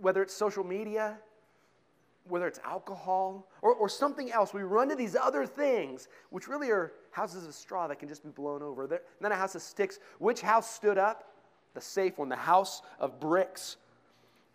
Whether 0.00 0.22
it's 0.22 0.34
social 0.34 0.64
media, 0.64 1.18
whether 2.28 2.46
it's 2.46 2.60
alcohol 2.64 3.48
or, 3.62 3.74
or 3.74 3.88
something 3.88 4.30
else, 4.30 4.54
we 4.54 4.62
run 4.62 4.88
to 4.88 4.94
these 4.94 5.16
other 5.16 5.46
things, 5.46 6.08
which 6.30 6.48
really 6.48 6.70
are 6.70 6.92
houses 7.10 7.46
of 7.46 7.54
straw 7.54 7.86
that 7.88 7.98
can 7.98 8.08
just 8.08 8.22
be 8.22 8.30
blown 8.30 8.62
over. 8.62 8.86
Then 9.20 9.32
a 9.32 9.36
house 9.36 9.54
of 9.54 9.62
sticks. 9.62 9.98
Which 10.18 10.40
house 10.40 10.70
stood 10.70 10.98
up? 10.98 11.28
The 11.74 11.80
safe 11.80 12.18
one, 12.18 12.28
the 12.28 12.36
house 12.36 12.82
of 12.98 13.18
bricks. 13.18 13.76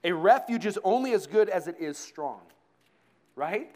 A 0.04 0.12
refuge 0.12 0.66
is 0.66 0.78
only 0.84 1.14
as 1.14 1.26
good 1.26 1.50
as 1.50 1.68
it 1.68 1.76
is 1.80 1.98
strong, 1.98 2.42
right? 3.36 3.72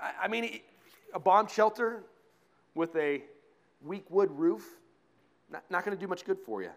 I, 0.00 0.12
I 0.22 0.28
mean, 0.28 0.60
a 1.12 1.18
bomb 1.18 1.48
shelter 1.48 2.04
with 2.74 2.94
a 2.96 3.22
weak 3.84 4.04
wood 4.10 4.30
roof, 4.30 4.64
not, 5.50 5.64
not 5.70 5.84
going 5.84 5.96
to 5.96 6.00
do 6.00 6.08
much 6.08 6.24
good 6.24 6.38
for 6.38 6.62
you. 6.62 6.70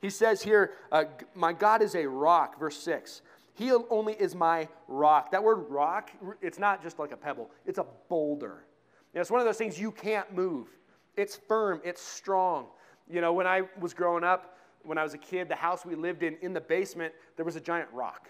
He 0.00 0.10
says 0.10 0.42
here, 0.42 0.72
uh, 0.92 1.04
My 1.34 1.52
God 1.52 1.82
is 1.82 1.94
a 1.94 2.06
rock, 2.06 2.58
verse 2.58 2.78
6. 2.78 3.22
He 3.54 3.72
only 3.72 4.12
is 4.12 4.34
my 4.34 4.68
rock. 4.86 5.30
That 5.30 5.42
word 5.42 5.70
rock, 5.70 6.10
it's 6.42 6.58
not 6.58 6.82
just 6.82 6.98
like 6.98 7.12
a 7.12 7.16
pebble, 7.16 7.50
it's 7.64 7.78
a 7.78 7.86
boulder. 8.08 8.64
You 9.12 9.18
know, 9.18 9.20
it's 9.22 9.30
one 9.30 9.40
of 9.40 9.46
those 9.46 9.56
things 9.56 9.80
you 9.80 9.90
can't 9.90 10.34
move. 10.34 10.68
It's 11.16 11.36
firm, 11.36 11.80
it's 11.82 12.02
strong. 12.02 12.66
You 13.08 13.22
know, 13.22 13.32
when 13.32 13.46
I 13.46 13.62
was 13.80 13.94
growing 13.94 14.24
up, 14.24 14.58
when 14.82 14.98
I 14.98 15.02
was 15.02 15.14
a 15.14 15.18
kid, 15.18 15.48
the 15.48 15.56
house 15.56 15.86
we 15.86 15.94
lived 15.94 16.22
in, 16.22 16.36
in 16.42 16.52
the 16.52 16.60
basement, 16.60 17.14
there 17.36 17.44
was 17.44 17.56
a 17.56 17.60
giant 17.60 17.88
rock. 17.92 18.28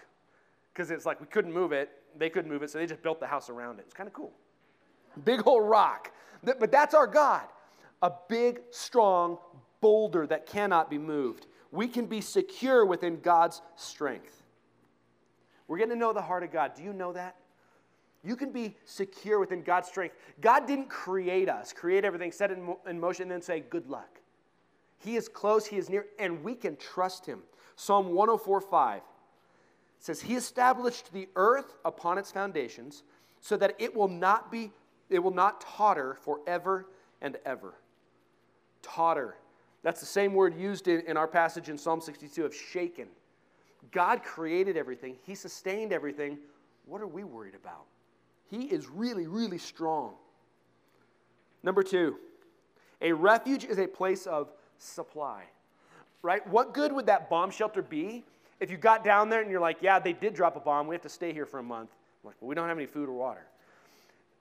Because 0.73 0.91
it's 0.91 1.05
like 1.05 1.19
we 1.19 1.27
couldn't 1.27 1.51
move 1.51 1.73
it, 1.73 1.89
they 2.17 2.29
couldn't 2.29 2.49
move 2.49 2.63
it, 2.63 2.69
so 2.69 2.77
they 2.77 2.85
just 2.85 3.03
built 3.03 3.19
the 3.19 3.27
house 3.27 3.49
around 3.49 3.79
it. 3.79 3.83
It's 3.85 3.93
kind 3.93 4.07
of 4.07 4.13
cool. 4.13 4.31
Big 5.25 5.45
old 5.45 5.67
rock. 5.67 6.11
But 6.43 6.71
that's 6.71 6.93
our 6.93 7.07
God 7.07 7.47
a 8.01 8.11
big, 8.29 8.61
strong 8.71 9.37
boulder 9.81 10.27
that 10.27 10.45
cannot 10.45 10.89
be 10.89 10.97
moved. 10.97 11.47
We 11.71 11.87
can 11.87 12.05
be 12.05 12.21
secure 12.21 12.85
within 12.85 13.19
God's 13.19 13.61
strength. 13.75 14.43
We're 15.67 15.77
getting 15.77 15.93
to 15.93 15.99
know 15.99 16.13
the 16.13 16.21
heart 16.21 16.43
of 16.43 16.51
God. 16.51 16.73
Do 16.75 16.83
you 16.83 16.93
know 16.93 17.13
that? 17.13 17.35
You 18.23 18.35
can 18.35 18.51
be 18.51 18.75
secure 18.85 19.39
within 19.39 19.61
God's 19.61 19.87
strength. 19.87 20.15
God 20.41 20.65
didn't 20.65 20.89
create 20.89 21.49
us, 21.49 21.73
create 21.73 22.03
everything, 22.03 22.31
set 22.31 22.51
it 22.51 22.59
in 22.87 22.99
motion, 22.99 23.23
and 23.23 23.31
then 23.31 23.41
say, 23.41 23.59
good 23.59 23.87
luck. 23.87 24.19
He 24.99 25.15
is 25.15 25.27
close, 25.27 25.65
He 25.65 25.77
is 25.77 25.89
near, 25.89 26.07
and 26.17 26.43
we 26.43 26.55
can 26.55 26.75
trust 26.75 27.25
Him. 27.25 27.43
Psalm 27.75 28.13
104 28.13 28.61
5 28.61 29.01
says, 29.99 30.21
He 30.21 30.35
established 30.35 31.13
the 31.13 31.29
earth 31.35 31.75
upon 31.85 32.17
its 32.17 32.31
foundations 32.31 33.03
so 33.39 33.57
that 33.57 33.75
it 33.79 33.95
will 33.95 34.07
not 34.07 34.51
be, 34.51 34.71
it 35.09 35.19
will 35.19 35.33
not 35.33 35.61
totter 35.61 36.17
forever 36.23 36.87
and 37.21 37.37
ever. 37.45 37.75
Totter. 38.81 39.37
That's 39.87 40.01
the 40.01 40.05
same 40.05 40.33
word 40.33 40.59
used 40.59 40.89
in, 40.89 40.99
in 41.07 41.15
our 41.15 41.29
passage 41.29 41.69
in 41.69 41.77
Psalm 41.77 42.01
62 42.01 42.43
of 42.43 42.53
shaken. 42.53 43.07
God 43.93 44.21
created 44.21 44.75
everything, 44.75 45.15
He 45.25 45.33
sustained 45.33 45.93
everything. 45.93 46.39
What 46.87 46.99
are 46.99 47.07
we 47.07 47.23
worried 47.23 47.55
about? 47.55 47.85
He 48.51 48.63
is 48.63 48.89
really, 48.89 49.27
really 49.27 49.57
strong. 49.57 50.15
Number 51.63 51.83
two, 51.83 52.17
a 53.01 53.13
refuge 53.13 53.63
is 53.63 53.77
a 53.79 53.87
place 53.87 54.27
of 54.27 54.51
supply. 54.77 55.43
Right? 56.21 56.45
What 56.49 56.73
good 56.73 56.91
would 56.91 57.05
that 57.05 57.29
bomb 57.29 57.49
shelter 57.49 57.81
be 57.81 58.25
if 58.59 58.69
you 58.69 58.75
got 58.75 59.05
down 59.05 59.29
there 59.29 59.41
and 59.41 59.49
you're 59.49 59.61
like, 59.61 59.77
yeah, 59.79 59.99
they 59.99 60.11
did 60.11 60.33
drop 60.33 60.57
a 60.57 60.59
bomb. 60.59 60.87
We 60.87 60.95
have 60.95 61.03
to 61.03 61.07
stay 61.07 61.31
here 61.31 61.45
for 61.45 61.59
a 61.59 61.63
month. 61.63 61.91
I'm 62.23 62.27
like, 62.27 62.35
well, 62.41 62.49
we 62.49 62.55
don't 62.55 62.67
have 62.67 62.77
any 62.77 62.87
food 62.87 63.07
or 63.07 63.13
water. 63.13 63.45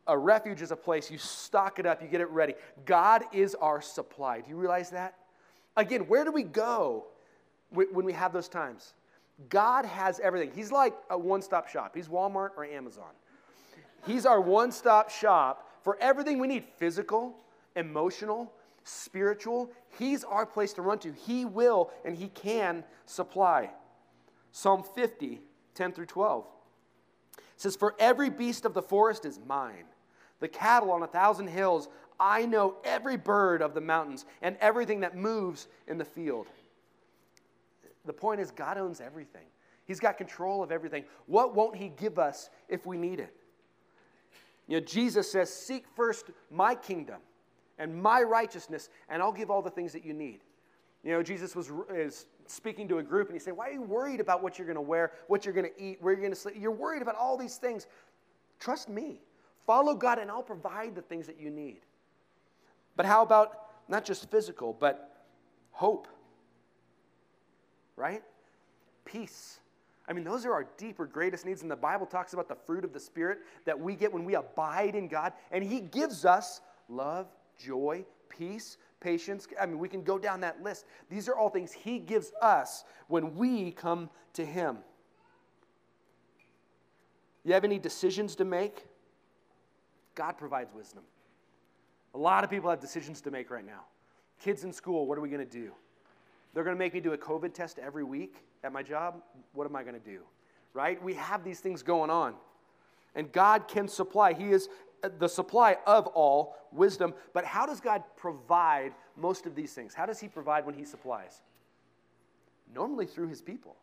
A 0.09 0.19
refuge 0.19 0.61
is 0.61 0.73
a 0.73 0.77
place 0.77 1.09
you 1.09 1.19
stock 1.19 1.79
it 1.79 1.87
up, 1.87 2.03
you 2.03 2.09
get 2.09 2.21
it 2.21 2.31
ready. 2.31 2.55
God 2.85 3.23
is 3.33 3.55
our 3.55 3.81
supply. 3.81 4.41
Do 4.41 4.51
you 4.51 4.57
realize 4.57 4.91
that? 4.91 5.15
Again, 5.77 6.03
where 6.03 6.25
do 6.25 6.33
we 6.33 6.43
go 6.43 7.07
when 7.71 8.05
we 8.05 8.13
have 8.13 8.33
those 8.33 8.49
times? 8.49 8.95
God 9.49 9.85
has 9.85 10.19
everything. 10.21 10.51
He's 10.55 10.73
like 10.73 10.95
a 11.11 11.19
one 11.19 11.43
stop 11.43 11.69
shop, 11.69 11.95
He's 11.95 12.09
Walmart 12.09 12.51
or 12.57 12.65
Amazon. 12.65 13.11
He's 14.07 14.25
our 14.25 14.41
one 14.41 14.73
stop 14.73 15.11
shop 15.11 15.71
for 15.83 15.99
everything 16.01 16.39
we 16.39 16.47
need 16.47 16.65
physical, 16.79 17.37
emotional, 17.75 18.53
spiritual. 18.85 19.71
He's 19.99 20.25
our 20.25 20.47
place 20.47 20.73
to 20.75 20.83
run 20.83 20.99
to. 21.01 21.13
He 21.13 21.45
will 21.45 21.91
and 22.05 22.17
He 22.17 22.29
can 22.29 22.85
supply. 23.05 23.71
Psalm 24.53 24.83
50, 24.95 25.41
10 25.75 25.93
through 25.93 26.07
12 26.07 26.47
says, 27.57 27.77
For 27.77 27.95
every 27.99 28.31
beast 28.31 28.65
of 28.65 28.75
the 28.75 28.83
forest 28.83 29.25
is 29.25 29.39
mine, 29.47 29.85
the 30.41 30.49
cattle 30.49 30.91
on 30.91 31.03
a 31.03 31.07
thousand 31.07 31.49
hills. 31.49 31.89
I 32.19 32.47
know 32.47 32.77
every 32.85 33.17
bird 33.17 33.63
of 33.63 33.75
the 33.75 33.81
mountains 33.81 34.25
and 34.43 34.57
everything 34.61 35.01
that 35.01 35.17
moves 35.17 35.69
in 35.87 35.99
the 35.99 36.05
field. 36.05 36.47
The 38.05 38.13
point 38.13 38.41
is, 38.41 38.51
God 38.51 38.79
owns 38.79 39.01
everything. 39.01 39.47
He's 39.85 40.01
got 40.01 40.19
control 40.19 40.63
of 40.63 40.73
everything. 40.73 41.05
What 41.27 41.55
won't 41.55 41.77
He 41.77 41.89
give 41.89 42.19
us 42.19 42.51
if 42.69 42.87
we 42.87 42.97
need 42.97 43.21
it? 43.21 43.35
You 44.69 44.79
know, 44.79 44.85
Jesus 44.85 45.31
says, 45.31 45.53
Seek 45.53 45.85
first 45.95 46.31
my 46.51 46.75
kingdom 46.75 47.21
and 47.79 47.95
my 47.95 48.23
righteousness, 48.23 48.89
and 49.09 49.23
I'll 49.23 49.33
give 49.33 49.51
all 49.51 49.63
the 49.63 49.71
things 49.71 49.93
that 49.93 50.05
you 50.05 50.13
need. 50.13 50.41
You 51.05 51.13
know, 51.13 51.23
Jesus 51.23 51.55
was 51.55 51.71
is 51.95 52.27
speaking 52.47 52.89
to 52.89 52.99
a 52.99 53.03
group, 53.03 53.29
and 53.29 53.37
he 53.37 53.41
said, 53.41 53.57
Why 53.57 53.69
are 53.69 53.73
you 53.73 53.83
worried 53.83 54.21
about 54.21 54.43
what 54.43 54.59
you're 54.59 54.67
going 54.67 54.77
to 54.77 54.81
wear, 54.81 55.13
what 55.29 55.45
you're 55.45 55.55
going 55.55 55.71
to 55.73 55.83
eat, 55.83 55.99
where 56.01 56.13
you're 56.13 56.23
going 56.23 56.33
to 56.33 56.39
sleep? 56.39 56.57
You're 56.59 56.73
worried 56.73 57.03
about 57.03 57.15
all 57.15 57.37
these 57.37 57.57
things. 57.57 57.87
Trust 58.59 58.89
me. 58.89 59.21
Follow 59.67 59.95
God, 59.95 60.19
and 60.19 60.31
I'll 60.31 60.43
provide 60.43 60.95
the 60.95 61.03
things 61.03 61.27
that 61.27 61.41
you 61.41 61.51
need. 61.51 61.81
But 62.97 63.07
how 63.07 63.23
about 63.23 63.59
not 63.89 64.05
just 64.05 64.31
physical, 64.31 64.73
but 64.79 65.25
hope? 65.71 66.09
right? 67.97 68.23
Peace. 69.05 69.59
I 70.09 70.13
mean, 70.13 70.23
those 70.23 70.47
are 70.47 70.53
our 70.53 70.69
deeper, 70.77 71.07
greatest 71.07 71.45
needs. 71.45 71.63
And 71.63 71.71
the 71.71 71.77
Bible 71.77 72.07
talks 72.07 72.33
about 72.33 72.49
the 72.49 72.55
fruit 72.55 72.85
of 72.85 72.93
the 72.93 73.01
Spirit 73.01 73.39
that 73.65 73.79
we 73.79 73.97
get 73.97 74.13
when 74.13 74.25
we 74.25 74.37
abide 74.37 74.95
in 74.95 75.09
God. 75.09 75.33
And 75.51 75.65
He 75.65 75.81
gives 75.81 76.25
us 76.25 76.61
love, 76.89 77.27
joy, 77.59 78.05
peace, 78.29 78.77
patience. 79.01 79.49
I 79.61 79.67
mean, 79.67 79.79
we 79.79 79.89
can 79.89 80.03
go 80.03 80.19
down 80.19 80.41
that 80.43 80.63
list. 80.63 80.85
These 81.11 81.29
are 81.29 81.35
all 81.35 81.49
things 81.49 81.73
He 81.73 81.99
gives 81.99 82.33
us 82.41 82.85
when 83.09 83.35
we 83.35 83.73
come 83.73 84.11
to 84.35 84.45
Him. 84.45 84.79
You 87.45 87.55
have 87.55 87.65
any 87.65 87.79
decisions 87.79 88.37
to 88.37 88.45
make? 88.45 88.87
God 90.17 90.33
provides 90.37 90.75
wisdom. 90.75 91.05
A 92.15 92.19
lot 92.19 92.43
of 92.43 92.51
people 92.51 92.69
have 92.71 92.81
decisions 92.81 93.21
to 93.21 93.31
make 93.31 93.51
right 93.51 93.65
now. 93.65 93.85
Kids 94.41 94.65
in 94.65 94.73
school, 94.73 95.07
what 95.07 95.17
are 95.17 95.21
we 95.21 95.29
going 95.29 95.47
to 95.47 95.51
do? 95.51 95.71
They're 96.53 96.65
going 96.65 96.75
to 96.75 96.79
make 96.79 96.95
me 96.95 97.01
do 97.01 97.13
a 97.13 97.19
COVID 97.19 97.53
test 97.55 97.79
every 97.79 98.03
week 98.03 98.35
at 98.65 98.73
my 98.73 98.83
job. 98.83 99.23
What 99.53 99.67
am 99.67 99.77
I 99.77 99.83
going 99.83 99.95
to 99.95 100.01
do? 100.01 100.21
Right? 100.73 101.03
We 101.03 101.15
have 101.15 101.45
these 101.45 101.61
things 101.61 101.83
going 101.83 102.11
on. 102.11 102.35
And 103.15 103.31
God 103.31 103.69
can 103.69 103.89
supply. 103.89 104.33
He 104.33 104.51
is 104.51 104.69
the 105.19 105.29
supply 105.29 105.77
of 105.87 106.07
all 106.09 106.57
wisdom. 106.73 107.15
But 107.33 107.45
how 107.45 107.67
does 107.67 107.81
God 107.81 108.03
provide 108.17 108.93
most 109.17 109.47
of 109.47 109.55
these 109.55 109.73
things? 109.73 109.95
How 109.95 110.07
does 110.07 110.19
He 110.19 110.29
provide 110.29 110.65
when 110.65 110.75
He 110.75 110.85
supplies? 110.85 111.43
Normally 112.75 113.07
through 113.07 113.29
His 113.29 113.43
people. 113.43 113.77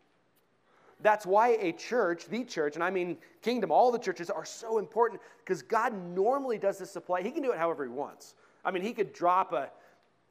That's 1.04 1.24
why 1.24 1.50
a 1.60 1.70
church, 1.70 2.26
the 2.26 2.42
church, 2.42 2.74
and 2.74 2.82
I 2.82 2.90
mean 2.90 3.18
kingdom, 3.42 3.70
all 3.70 3.92
the 3.92 3.98
churches 3.98 4.28
are 4.28 4.44
so 4.44 4.78
important 4.78 5.20
because 5.38 5.62
God 5.62 5.92
normally 5.92 6.58
does 6.58 6.78
this 6.78 6.90
supply. 6.90 7.22
He 7.22 7.30
can 7.30 7.44
do 7.44 7.52
it 7.52 7.58
however 7.58 7.84
He 7.84 7.90
wants. 7.90 8.34
I 8.64 8.72
mean, 8.72 8.82
He 8.82 8.92
could 8.92 9.12
drop 9.12 9.52
a 9.52 9.70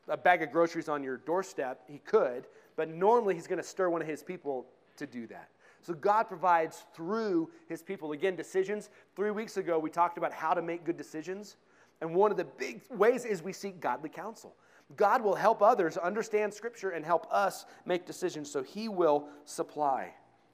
a 0.08 0.18
bag 0.18 0.42
of 0.42 0.52
groceries 0.52 0.90
on 0.90 1.04
your 1.04 1.18
doorstep, 1.18 1.82
he 1.88 2.00
could, 2.00 2.48
but 2.76 2.90
normally 2.90 3.36
he's 3.36 3.48
going 3.48 3.62
to 3.62 3.68
stir 3.68 3.90
one 3.90 4.02
of 4.02 4.08
his 4.08 4.24
people 4.24 4.66
to 4.98 5.08
do 5.08 5.28
that. 5.28 5.50
So 5.82 5.94
God 5.94 6.24
provides 6.24 6.86
through 6.94 7.50
his 7.68 7.82
people. 7.82 8.14
Again, 8.14 8.36
decisions. 8.36 8.90
Three 9.16 9.32
weeks 9.32 9.58
ago, 9.58 9.78
we 9.80 9.90
talked 9.90 10.18
about 10.18 10.32
how 10.32 10.54
to 10.54 10.62
make 10.62 10.86
good 10.86 10.98
decisions. 10.98 11.58
And 12.02 12.16
one 12.16 12.32
of 12.32 12.38
the 12.38 12.46
big 12.46 12.82
ways 12.90 13.26
is 13.26 13.44
we 13.44 13.54
seek 13.54 13.80
godly 13.80 14.10
counsel. 14.10 14.56
God 14.96 15.22
will 15.22 15.36
help 15.36 15.62
others 15.62 15.98
understand 15.98 16.54
Scripture 16.54 16.92
and 16.92 17.06
help 17.06 17.28
us 17.32 17.66
make 17.86 18.06
decisions, 18.06 18.50
so 18.50 18.64
He 18.64 18.88
will 18.88 19.28
supply. 19.46 20.14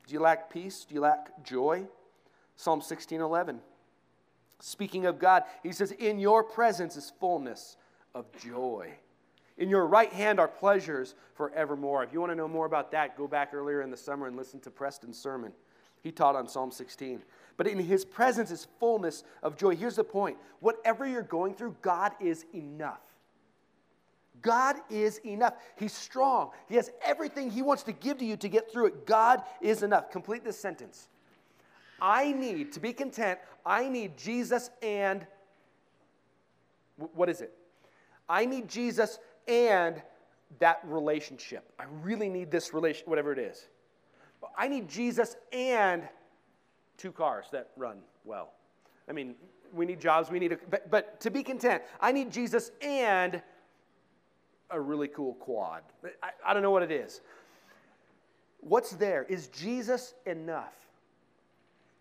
Do 0.09 0.15
you 0.15 0.21
lack 0.21 0.49
peace? 0.49 0.85
Do 0.89 0.95
you 0.95 1.01
lack 1.01 1.43
joy? 1.43 1.83
Psalm 2.55 2.81
16 2.81 3.21
11. 3.21 3.59
Speaking 4.59 5.05
of 5.05 5.19
God, 5.19 5.43
He 5.61 5.71
says, 5.71 5.91
In 5.91 6.17
your 6.17 6.43
presence 6.43 6.97
is 6.97 7.13
fullness 7.19 7.77
of 8.15 8.25
joy. 8.41 8.89
In 9.59 9.69
your 9.69 9.85
right 9.85 10.11
hand 10.11 10.39
are 10.39 10.47
pleasures 10.47 11.13
forevermore. 11.35 12.03
If 12.03 12.11
you 12.11 12.19
want 12.19 12.31
to 12.31 12.35
know 12.35 12.47
more 12.47 12.65
about 12.65 12.89
that, 12.91 13.15
go 13.15 13.27
back 13.27 13.53
earlier 13.53 13.83
in 13.83 13.91
the 13.91 13.97
summer 13.97 14.25
and 14.25 14.35
listen 14.35 14.59
to 14.61 14.71
Preston's 14.71 15.19
sermon. 15.19 15.53
He 16.01 16.11
taught 16.11 16.35
on 16.35 16.47
Psalm 16.47 16.71
16. 16.71 17.21
But 17.55 17.67
in 17.67 17.77
his 17.77 18.03
presence 18.03 18.49
is 18.49 18.67
fullness 18.79 19.23
of 19.43 19.57
joy. 19.57 19.75
Here's 19.75 19.97
the 19.97 20.03
point 20.03 20.37
whatever 20.59 21.05
you're 21.05 21.21
going 21.21 21.53
through, 21.53 21.75
God 21.83 22.13
is 22.19 22.45
enough. 22.55 23.01
God 24.41 24.77
is 24.89 25.19
enough. 25.25 25.53
He's 25.77 25.93
strong. 25.93 26.51
He 26.67 26.75
has 26.75 26.91
everything 27.03 27.50
He 27.50 27.62
wants 27.62 27.84
to 27.84 27.91
give 27.91 28.17
to 28.19 28.25
you 28.25 28.38
to 28.38 28.50
get 28.50 28.72
through 28.72 28.88
it. 28.88 29.05
God 29.05 29.43
is 29.62 29.84
enough. 29.84 30.12
Complete 30.12 30.43
this 30.43 30.60
sentence. 30.60 31.08
I 32.01 32.31
need, 32.31 32.72
to 32.74 32.79
be 32.79 32.93
content, 32.93 33.39
I 33.65 33.89
need 33.89 34.17
Jesus 34.17 34.69
and 34.81 35.25
what 37.13 37.29
is 37.29 37.41
it? 37.41 37.53
I 38.27 38.46
need 38.46 38.67
Jesus 38.67 39.19
and 39.48 40.01
that 40.60 40.81
relationship. 40.84 41.72
I 41.79 41.86
really 42.01 42.29
need 42.29 42.51
this 42.51 42.74
relation, 42.74 43.03
whatever 43.08 43.31
it 43.31 43.39
is. 43.39 43.67
I 44.58 44.67
need 44.67 44.88
Jesus 44.88 45.36
and 45.51 46.08
two 46.98 47.12
cars 47.12 47.46
that 47.51 47.69
run 47.75 48.00
well. 48.25 48.51
I 49.08 49.12
mean, 49.12 49.36
we 49.74 49.86
need 49.86 50.00
jobs, 50.00 50.29
we 50.29 50.39
need 50.39 50.53
a, 50.53 50.58
but, 50.69 50.89
but 50.89 51.19
to 51.22 51.31
be 51.31 51.43
content, 51.43 51.84
I 52.00 52.12
need 52.12 52.31
Jesus 52.31 52.72
and 52.81 53.41
a 54.71 54.79
really 54.79 55.07
cool 55.07 55.33
quad. 55.35 55.81
I, 56.21 56.29
I 56.45 56.53
don't 56.53 56.63
know 56.63 56.71
what 56.71 56.83
it 56.83 56.91
is. 56.91 57.21
What's 58.61 58.91
there? 58.91 59.23
Is 59.23 59.47
Jesus 59.47 60.13
enough? 60.25 60.73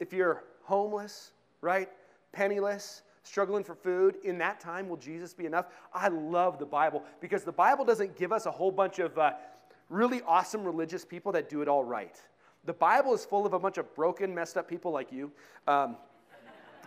If 0.00 0.12
you're 0.12 0.44
homeless, 0.64 1.32
right? 1.60 1.88
Penniless, 2.32 3.02
struggling 3.22 3.64
for 3.64 3.75
food, 3.75 4.16
in 4.25 4.38
that 4.38 4.60
time, 4.60 4.88
will 4.88 4.96
Jesus 4.96 5.34
be 5.34 5.46
enough? 5.46 5.66
I 5.94 6.08
love 6.08 6.58
the 6.58 6.66
Bible 6.66 7.02
because 7.20 7.44
the 7.44 7.52
Bible 7.52 7.84
doesn't 7.84 8.16
give 8.16 8.32
us 8.32 8.46
a 8.46 8.50
whole 8.50 8.70
bunch 8.70 8.98
of 8.98 9.16
uh, 9.18 9.32
really 9.88 10.20
awesome 10.26 10.64
religious 10.64 11.04
people 11.04 11.32
that 11.32 11.48
do 11.48 11.62
it 11.62 11.68
all 11.68 11.84
right. 11.84 12.20
The 12.64 12.72
Bible 12.72 13.14
is 13.14 13.25
full 13.25 13.46
of 13.46 13.54
a 13.54 13.58
bunch 13.58 13.78
of 13.78 13.94
broken, 13.94 14.34
messed 14.34 14.56
up 14.56 14.68
people 14.68 14.92
like 14.92 15.10
you 15.12 15.30
um, 15.66 15.96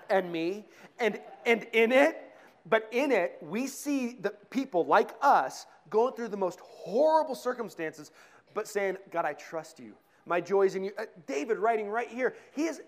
and 0.10 0.32
me. 0.32 0.66
And, 1.00 1.20
and 1.46 1.66
in 1.74 1.92
it, 1.92 2.31
but 2.70 2.88
in 2.92 3.12
it, 3.12 3.38
we 3.42 3.68
see 3.68 4.18
the 4.20 4.32
people 4.50 4.86
like 4.86 5.12
us 5.22 5.66
going 5.90 6.14
through 6.14 6.30
the 6.30 6.38
most 6.38 6.60
horrible 6.60 7.36
circumstances, 7.36 8.12
but 8.54 8.68
saying, 8.68 8.98
God, 9.12 9.26
I 9.26 9.34
trust 9.34 9.80
you. 9.80 9.94
My 10.26 10.40
joy 10.40 10.64
is 10.64 10.76
in 10.76 10.84
you. 10.84 10.92
Uh, 10.98 11.06
David 11.26 11.58
writing 11.58 11.90
right 11.90 12.08
here, 12.08 12.36
he 12.54 12.66
is 12.66 12.82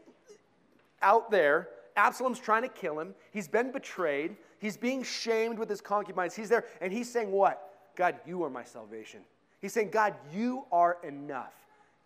out 1.02 1.32
there. 1.32 1.70
Absalom's 1.96 2.40
trying 2.40 2.64
to 2.64 2.68
kill 2.68 3.00
him. 3.00 3.14
He's 3.32 3.48
been 3.48 3.72
betrayed. 3.72 4.36
He's 4.60 4.78
being 4.78 5.04
shamed 5.04 5.60
with 5.60 5.70
his 5.70 5.82
concubines. 5.82 6.36
He's 6.36 6.50
there, 6.50 6.66
and 6.82 6.92
he's 6.94 7.12
saying, 7.12 7.32
What? 7.32 7.70
God, 7.96 8.16
you 8.26 8.44
are 8.44 8.50
my 8.50 8.64
salvation. 8.64 9.22
He's 9.62 9.74
saying, 9.74 9.92
God, 9.92 10.16
you 10.34 10.66
are 10.72 10.98
enough. 11.04 11.54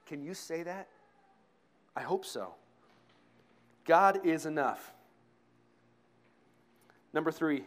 Can 0.05 0.21
you 0.21 0.33
say 0.33 0.63
that? 0.63 0.87
I 1.95 2.01
hope 2.01 2.25
so. 2.25 2.53
God 3.85 4.25
is 4.25 4.45
enough. 4.45 4.93
Number 7.13 7.31
three, 7.31 7.63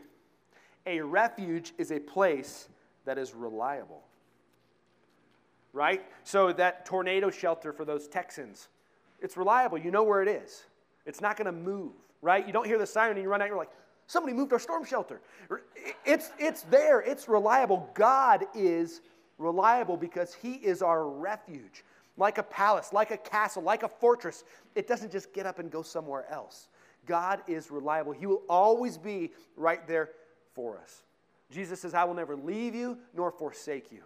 a 0.87 1.00
refuge 1.00 1.73
is 1.78 1.90
a 1.90 1.99
place 1.99 2.68
that 3.04 3.18
is 3.18 3.35
reliable. 3.35 4.02
Right? 5.73 6.04
So, 6.25 6.52
that 6.54 6.85
tornado 6.85 7.30
shelter 7.30 7.73
for 7.73 7.85
those 7.85 8.09
Texans, 8.09 8.68
it's 9.20 9.37
reliable. 9.37 9.78
You 9.78 9.90
know 9.90 10.02
where 10.02 10.23
it 10.23 10.28
is. 10.28 10.64
It's 11.06 11.20
not 11.20 11.37
going 11.37 11.47
to 11.47 11.52
move, 11.52 11.92
right? 12.23 12.44
You 12.47 12.52
don't 12.52 12.66
hear 12.66 12.78
the 12.78 12.87
siren 12.87 13.16
and 13.16 13.23
you 13.23 13.28
run 13.28 13.40
out, 13.40 13.49
you're 13.49 13.56
like, 13.56 13.70
somebody 14.06 14.35
moved 14.35 14.52
our 14.52 14.59
storm 14.59 14.85
shelter. 14.85 15.20
It's, 16.04 16.30
it's 16.38 16.62
there, 16.62 17.00
it's 17.00 17.28
reliable. 17.28 17.88
God 17.94 18.47
is 18.54 19.00
reliable 19.38 19.97
because 19.97 20.35
He 20.35 20.54
is 20.54 20.82
our 20.82 21.09
refuge. 21.09 21.85
Like 22.16 22.38
a 22.38 22.42
palace, 22.42 22.92
like 22.92 23.12
a 23.12 23.16
castle, 23.16 23.62
like 23.62 23.82
a 23.82 23.88
fortress. 23.88 24.44
It 24.75 24.88
doesn't 24.88 25.12
just 25.12 25.32
get 25.32 25.47
up 25.47 25.59
and 25.59 25.70
go 25.70 25.82
somewhere 25.82 26.26
else. 26.30 26.68
God 27.07 27.42
is 27.47 27.71
reliable. 27.71 28.12
He 28.12 28.26
will 28.26 28.42
always 28.49 28.99
be 28.99 29.33
right 29.57 29.87
there 29.87 30.11
for 30.54 30.78
us. 30.78 31.02
Jesus 31.50 31.80
says, 31.80 31.95
I 31.95 32.04
will 32.04 32.14
never 32.14 32.37
leave 32.37 32.75
you 32.75 32.99
nor 33.14 33.30
forsake 33.30 33.90
you. 33.90 34.02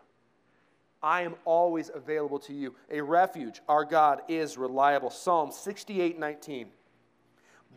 I 1.03 1.23
am 1.23 1.35
always 1.45 1.91
available 1.95 2.39
to 2.41 2.55
you. 2.55 2.75
A 2.91 3.03
refuge, 3.03 3.61
our 3.69 3.85
God 3.85 4.23
is 4.27 4.57
reliable. 4.57 5.11
Psalm 5.11 5.53
68 5.53 6.19
19. 6.19 6.69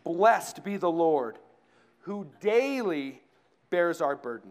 Blessed 0.02 0.64
be 0.64 0.78
the 0.78 0.90
Lord 0.90 1.38
who 2.00 2.26
daily 2.40 3.20
bears 3.68 4.00
our 4.00 4.16
burden, 4.16 4.50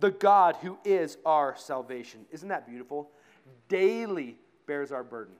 the 0.00 0.10
God 0.10 0.56
who 0.56 0.78
is 0.84 1.16
our 1.24 1.54
salvation. 1.56 2.26
Isn't 2.32 2.48
that 2.48 2.66
beautiful? 2.66 3.10
Daily 3.68 4.36
bears 4.66 4.90
our 4.90 5.04
burden. 5.04 5.34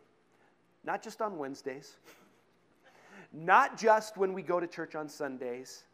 Not 0.85 1.03
just 1.03 1.21
on 1.21 1.37
Wednesdays, 1.37 1.97
not 3.33 3.79
just 3.79 4.17
when 4.17 4.33
we 4.33 4.43
go 4.43 4.61
to 4.61 4.67
church 4.67 4.95
on 4.95 5.09
Sundays, 5.09 5.85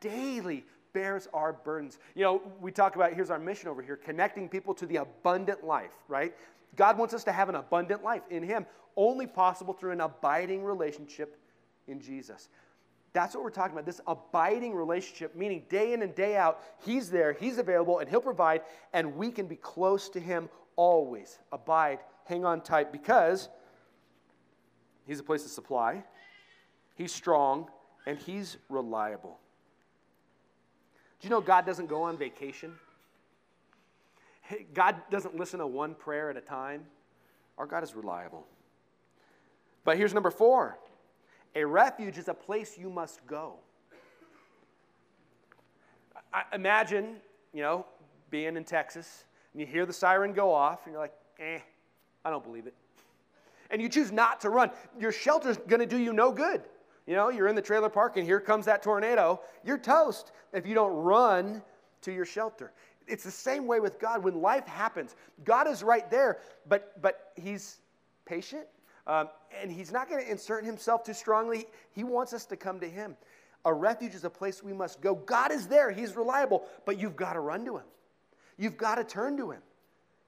daily 0.00 0.64
bears 0.92 1.28
our 1.32 1.52
burdens. 1.52 1.98
You 2.14 2.22
know, 2.22 2.42
we 2.60 2.70
talk 2.70 2.96
about 2.96 3.14
here's 3.14 3.30
our 3.30 3.38
mission 3.38 3.68
over 3.68 3.82
here 3.82 3.96
connecting 3.96 4.48
people 4.48 4.74
to 4.74 4.86
the 4.86 4.96
abundant 4.96 5.64
life, 5.64 5.92
right? 6.08 6.34
God 6.76 6.98
wants 6.98 7.14
us 7.14 7.24
to 7.24 7.32
have 7.32 7.48
an 7.48 7.54
abundant 7.54 8.02
life 8.02 8.22
in 8.30 8.42
Him, 8.42 8.66
only 8.96 9.26
possible 9.26 9.74
through 9.74 9.92
an 9.92 10.00
abiding 10.00 10.64
relationship 10.64 11.38
in 11.86 12.00
Jesus. 12.00 12.48
That's 13.12 13.34
what 13.34 13.44
we're 13.44 13.50
talking 13.50 13.72
about 13.72 13.84
this 13.84 14.00
abiding 14.06 14.74
relationship, 14.74 15.36
meaning 15.36 15.64
day 15.68 15.92
in 15.92 16.02
and 16.02 16.14
day 16.14 16.36
out, 16.36 16.62
He's 16.84 17.10
there, 17.10 17.34
He's 17.34 17.58
available, 17.58 17.98
and 17.98 18.08
He'll 18.08 18.22
provide, 18.22 18.62
and 18.92 19.16
we 19.16 19.30
can 19.30 19.46
be 19.46 19.56
close 19.56 20.08
to 20.10 20.20
Him 20.20 20.48
always. 20.76 21.38
Abide, 21.52 21.98
hang 22.24 22.44
on 22.44 22.62
tight, 22.62 22.90
because 22.90 23.50
He's 25.06 25.20
a 25.20 25.22
place 25.22 25.44
of 25.44 25.50
supply, 25.50 26.04
He's 26.94 27.12
strong, 27.12 27.68
and 28.06 28.18
He's 28.18 28.56
reliable. 28.68 29.38
Do 31.20 31.28
you 31.28 31.30
know 31.30 31.40
God 31.40 31.64
doesn't 31.64 31.86
go 31.86 32.02
on 32.02 32.16
vacation? 32.16 32.74
God 34.74 34.96
doesn't 35.10 35.36
listen 35.36 35.60
to 35.60 35.66
one 35.66 35.94
prayer 35.94 36.30
at 36.30 36.36
a 36.36 36.40
time. 36.40 36.84
Our 37.58 37.66
God 37.66 37.82
is 37.82 37.94
reliable. 37.94 38.46
But 39.84 39.96
here's 39.96 40.14
number 40.14 40.30
four 40.30 40.78
a 41.54 41.64
refuge 41.64 42.18
is 42.18 42.28
a 42.28 42.34
place 42.34 42.78
you 42.78 42.88
must 42.88 43.24
go. 43.26 43.54
I 46.32 46.44
imagine, 46.54 47.16
you 47.52 47.62
know, 47.62 47.84
being 48.30 48.56
in 48.56 48.64
Texas, 48.64 49.24
and 49.52 49.60
you 49.60 49.66
hear 49.66 49.84
the 49.84 49.92
siren 49.92 50.32
go 50.32 50.52
off, 50.52 50.86
and 50.86 50.92
you're 50.92 51.02
like, 51.02 51.12
eh, 51.38 51.58
I 52.24 52.30
don't 52.30 52.42
believe 52.42 52.66
it. 52.66 52.74
And 53.70 53.82
you 53.82 53.88
choose 53.88 54.10
not 54.10 54.40
to 54.40 54.50
run. 54.50 54.70
Your 54.98 55.12
shelter's 55.12 55.58
going 55.58 55.80
to 55.80 55.86
do 55.86 55.98
you 55.98 56.12
no 56.12 56.32
good. 56.32 56.62
You 57.06 57.16
know, 57.16 57.30
you're 57.30 57.48
in 57.48 57.56
the 57.56 57.62
trailer 57.62 57.88
park 57.88 58.16
and 58.16 58.24
here 58.24 58.40
comes 58.40 58.66
that 58.66 58.82
tornado. 58.82 59.40
You're 59.64 59.78
toast 59.78 60.32
if 60.52 60.66
you 60.66 60.74
don't 60.74 60.94
run 60.94 61.62
to 62.02 62.12
your 62.12 62.24
shelter. 62.24 62.72
It's 63.06 63.24
the 63.24 63.30
same 63.30 63.66
way 63.66 63.80
with 63.80 63.98
God. 63.98 64.22
When 64.22 64.40
life 64.40 64.66
happens, 64.66 65.16
God 65.44 65.66
is 65.66 65.82
right 65.82 66.08
there, 66.10 66.38
but, 66.68 67.00
but 67.02 67.32
He's 67.36 67.78
patient 68.24 68.66
um, 69.06 69.28
and 69.60 69.70
He's 69.70 69.92
not 69.92 70.08
going 70.08 70.24
to 70.24 70.30
insert 70.30 70.64
Himself 70.64 71.04
too 71.04 71.14
strongly. 71.14 71.66
He 71.92 72.04
wants 72.04 72.32
us 72.32 72.44
to 72.46 72.56
come 72.56 72.80
to 72.80 72.88
Him. 72.88 73.16
A 73.64 73.72
refuge 73.72 74.14
is 74.14 74.24
a 74.24 74.30
place 74.30 74.62
we 74.62 74.72
must 74.72 75.00
go. 75.00 75.14
God 75.14 75.52
is 75.52 75.66
there, 75.66 75.90
He's 75.90 76.16
reliable, 76.16 76.64
but 76.84 76.98
you've 76.98 77.16
got 77.16 77.34
to 77.34 77.40
run 77.40 77.64
to 77.64 77.76
Him. 77.78 77.84
You've 78.58 78.76
got 78.76 78.96
to 78.96 79.04
turn 79.04 79.36
to 79.38 79.50
Him. 79.50 79.62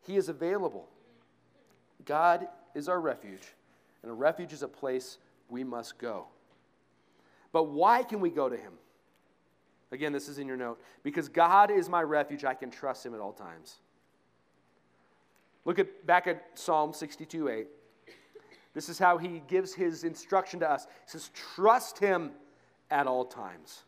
He 0.03 0.17
is 0.17 0.29
available. 0.29 0.89
God 2.05 2.49
is 2.75 2.89
our 2.89 3.01
refuge, 3.01 3.55
and 4.03 4.11
a 4.11 4.15
refuge 4.15 4.53
is 4.53 4.63
a 4.63 4.69
place 4.69 5.19
we 5.49 5.65
must 5.65 5.99
go. 5.99 6.27
But 7.55 7.69
why 7.69 8.03
can 8.03 8.19
we 8.19 8.31
go 8.31 8.49
to 8.49 8.57
him? 8.57 8.73
Again, 9.93 10.13
this 10.13 10.29
is 10.29 10.39
in 10.39 10.49
your 10.49 10.57
note. 10.57 10.81
Because 11.05 11.29
God 11.29 11.71
is 11.71 11.89
my 11.89 12.03
refuge, 12.03 12.45
I 12.45 12.53
can 12.53 12.69
trust 12.69 13.07
him 13.07 13.15
at 13.15 13.21
all 13.21 13.33
times. 13.33 13.77
Look 15.65 15.79
at 15.79 16.05
back 16.05 16.27
at 16.27 16.43
Psalm 16.55 16.93
62 16.93 17.49
8. 17.49 17.67
This 18.75 18.89
is 18.89 18.99
how 18.99 19.19
he 19.19 19.41
gives 19.47 19.73
his 19.73 20.03
instruction 20.03 20.59
to 20.61 20.69
us. 20.69 20.89
He 21.05 21.13
says, 21.13 21.31
Trust 21.55 22.01
him 22.01 22.33
at 22.91 23.07
all 23.07 23.25
times. 23.25 23.85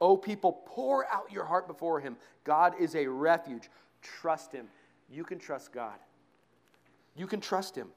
O 0.00 0.16
people, 0.16 0.62
pour 0.64 1.04
out 1.12 1.30
your 1.30 1.44
heart 1.44 1.68
before 1.68 2.00
him. 2.00 2.16
God 2.44 2.72
is 2.80 2.94
a 2.94 3.06
refuge. 3.06 3.68
Trust 4.00 4.52
him. 4.52 4.68
You 5.10 5.22
can 5.22 5.38
trust 5.38 5.70
God. 5.70 5.98
You 7.14 7.26
can 7.26 7.42
trust 7.42 7.76
him. 7.76 7.88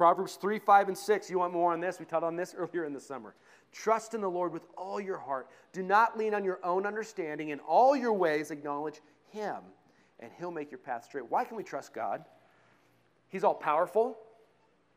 Proverbs 0.00 0.36
3, 0.36 0.58
5, 0.58 0.88
and 0.88 0.96
6. 0.96 1.28
You 1.28 1.40
want 1.40 1.52
more 1.52 1.74
on 1.74 1.80
this? 1.80 1.98
We 1.98 2.06
taught 2.06 2.24
on 2.24 2.34
this 2.34 2.54
earlier 2.58 2.86
in 2.86 2.94
the 2.94 3.00
summer. 3.00 3.34
Trust 3.72 4.14
in 4.14 4.20
the 4.20 4.30
Lord 4.30 4.52
with 4.52 4.62
all 4.76 5.00
your 5.00 5.18
heart. 5.18 5.48
Do 5.72 5.82
not 5.82 6.18
lean 6.18 6.34
on 6.34 6.44
your 6.44 6.58
own 6.64 6.86
understanding. 6.86 7.50
In 7.50 7.60
all 7.60 7.96
your 7.96 8.12
ways, 8.12 8.50
acknowledge 8.50 9.00
Him, 9.30 9.56
and 10.18 10.30
He'll 10.38 10.50
make 10.50 10.70
your 10.70 10.78
path 10.78 11.04
straight. 11.04 11.30
Why 11.30 11.44
can 11.44 11.56
we 11.56 11.62
trust 11.62 11.94
God? 11.94 12.24
He's 13.28 13.44
all 13.44 13.54
powerful, 13.54 14.18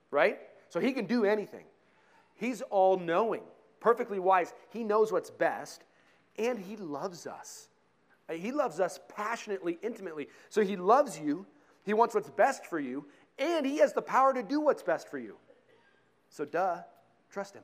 right? 0.09 0.39
So 0.69 0.79
He 0.79 0.91
can 0.91 1.05
do 1.05 1.23
anything. 1.23 1.65
He's 2.35 2.61
all 2.63 2.97
knowing, 2.97 3.43
perfectly 3.79 4.19
wise. 4.19 4.53
He 4.69 4.83
knows 4.83 5.11
what's 5.11 5.29
best, 5.29 5.83
and 6.37 6.57
He 6.57 6.75
loves 6.75 7.27
us. 7.27 7.67
He 8.31 8.51
loves 8.51 8.79
us 8.79 8.99
passionately, 9.15 9.77
intimately. 9.83 10.29
So 10.49 10.61
He 10.61 10.77
loves 10.77 11.19
you, 11.19 11.45
He 11.83 11.93
wants 11.93 12.15
what's 12.15 12.29
best 12.31 12.65
for 12.65 12.79
you, 12.79 13.05
and 13.37 13.67
He 13.67 13.77
has 13.77 13.93
the 13.93 14.01
power 14.01 14.33
to 14.33 14.41
do 14.41 14.59
what's 14.59 14.81
best 14.81 15.09
for 15.09 15.19
you. 15.19 15.37
So, 16.29 16.43
duh, 16.43 16.77
trust 17.29 17.53
Him. 17.53 17.63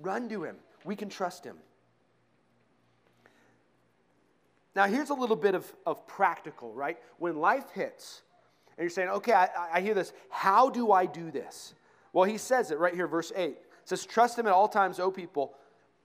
Run 0.00 0.28
to 0.28 0.44
him. 0.44 0.56
We 0.84 0.96
can 0.96 1.08
trust 1.08 1.44
him. 1.44 1.56
Now, 4.74 4.86
here's 4.86 5.10
a 5.10 5.14
little 5.14 5.36
bit 5.36 5.54
of, 5.54 5.70
of 5.86 6.06
practical, 6.06 6.72
right? 6.72 6.98
When 7.18 7.36
life 7.36 7.70
hits, 7.74 8.22
and 8.76 8.84
you're 8.84 8.90
saying, 8.90 9.08
okay, 9.08 9.32
I, 9.32 9.48
I 9.74 9.80
hear 9.80 9.94
this. 9.94 10.12
How 10.30 10.70
do 10.70 10.92
I 10.92 11.04
do 11.04 11.32
this? 11.32 11.74
Well, 12.12 12.24
he 12.24 12.38
says 12.38 12.70
it 12.70 12.78
right 12.78 12.94
here, 12.94 13.08
verse 13.08 13.32
8. 13.34 13.50
It 13.50 13.58
says, 13.84 14.06
Trust 14.06 14.38
him 14.38 14.46
at 14.46 14.52
all 14.52 14.68
times, 14.68 15.00
O 15.00 15.10
people. 15.10 15.54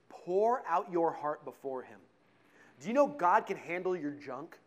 Pour 0.08 0.62
out 0.68 0.90
your 0.90 1.12
heart 1.12 1.44
before 1.44 1.82
him. 1.82 2.00
Do 2.80 2.88
you 2.88 2.94
know 2.94 3.06
God 3.06 3.46
can 3.46 3.56
handle 3.56 3.96
your 3.96 4.10
junk? 4.10 4.58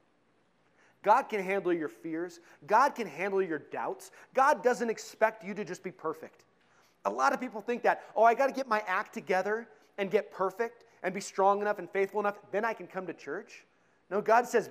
God 1.04 1.24
can 1.24 1.44
handle 1.44 1.74
your 1.74 1.90
fears. 1.90 2.40
God 2.66 2.96
can 2.96 3.08
handle 3.08 3.42
your 3.42 3.60
doubts. 3.60 4.12
God 4.34 4.64
doesn't 4.64 4.90
expect 4.90 5.44
you 5.44 5.54
to 5.54 5.66
just 5.66 5.84
be 5.84 5.92
perfect. 5.92 6.46
A 7.08 7.10
lot 7.10 7.34
of 7.34 7.40
people 7.40 7.62
think 7.62 7.84
that, 7.84 8.04
oh, 8.16 8.24
I 8.24 8.34
got 8.34 8.48
to 8.48 8.54
get 8.54 8.68
my 8.68 8.84
act 8.86 9.14
together 9.14 9.68
and 9.98 10.12
get 10.12 10.32
perfect 10.32 10.84
and 11.04 11.14
be 11.14 11.22
strong 11.22 11.62
enough 11.62 11.80
and 11.80 11.90
faithful 11.90 12.20
enough, 12.20 12.38
then 12.52 12.66
I 12.66 12.74
can 12.74 12.86
come 12.86 13.08
to 13.08 13.14
church. 13.14 13.64
No, 14.12 14.22
God 14.22 14.46
says, 14.46 14.70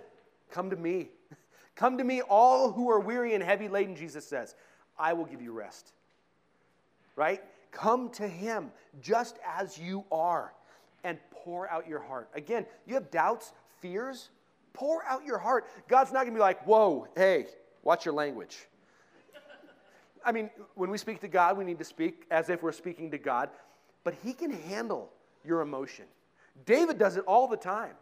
come 0.51 0.69
to 0.71 0.77
me. 0.77 1.09
come 1.77 1.97
to 1.97 2.05
me, 2.05 2.21
all 2.21 2.73
who 2.73 2.91
are 2.91 3.01
weary 3.01 3.35
and 3.35 3.43
heavy 3.43 3.69
laden, 3.69 3.97
Jesus 3.97 4.27
says. 4.27 4.55
I 4.99 5.15
will 5.15 5.25
give 5.25 5.41
you 5.41 5.53
rest. 5.53 5.93
Right? 7.17 7.43
Come 7.71 8.11
to 8.11 8.29
Him 8.29 8.71
just 9.01 9.39
as 9.47 9.79
you 9.79 10.05
are 10.13 10.53
and 11.05 11.19
pour 11.31 11.71
out 11.71 11.89
your 11.89 12.01
heart. 12.01 12.29
Again, 12.35 12.67
you 12.87 12.95
have 12.95 13.11
doubts, 13.11 13.55
fears, 13.81 14.29
pour 14.75 15.05
out 15.07 15.25
your 15.25 15.39
heart. 15.39 15.67
God's 15.89 16.13
not 16.13 16.21
going 16.25 16.35
to 16.35 16.39
be 16.39 16.41
like, 16.41 16.67
whoa, 16.67 17.09
hey, 17.17 17.47
watch 17.83 18.05
your 18.05 18.15
language. 18.15 18.67
I 20.27 20.33
mean, 20.33 20.51
when 20.75 20.91
we 20.91 20.99
speak 20.99 21.21
to 21.21 21.29
God, 21.29 21.57
we 21.57 21.65
need 21.65 21.79
to 21.79 21.85
speak 21.85 22.27
as 22.33 22.51
if 22.51 22.63
we're 22.63 22.73
speaking 22.73 23.13
to 23.13 23.19
God, 23.19 23.49
but 24.03 24.15
He 24.25 24.33
can 24.33 24.51
handle 24.51 25.09
your 25.45 25.61
emotion. 25.61 26.05
David 26.65 26.99
does 26.99 27.17
it 27.17 27.25
all 27.27 27.47
the 27.47 27.57
time. 27.57 27.95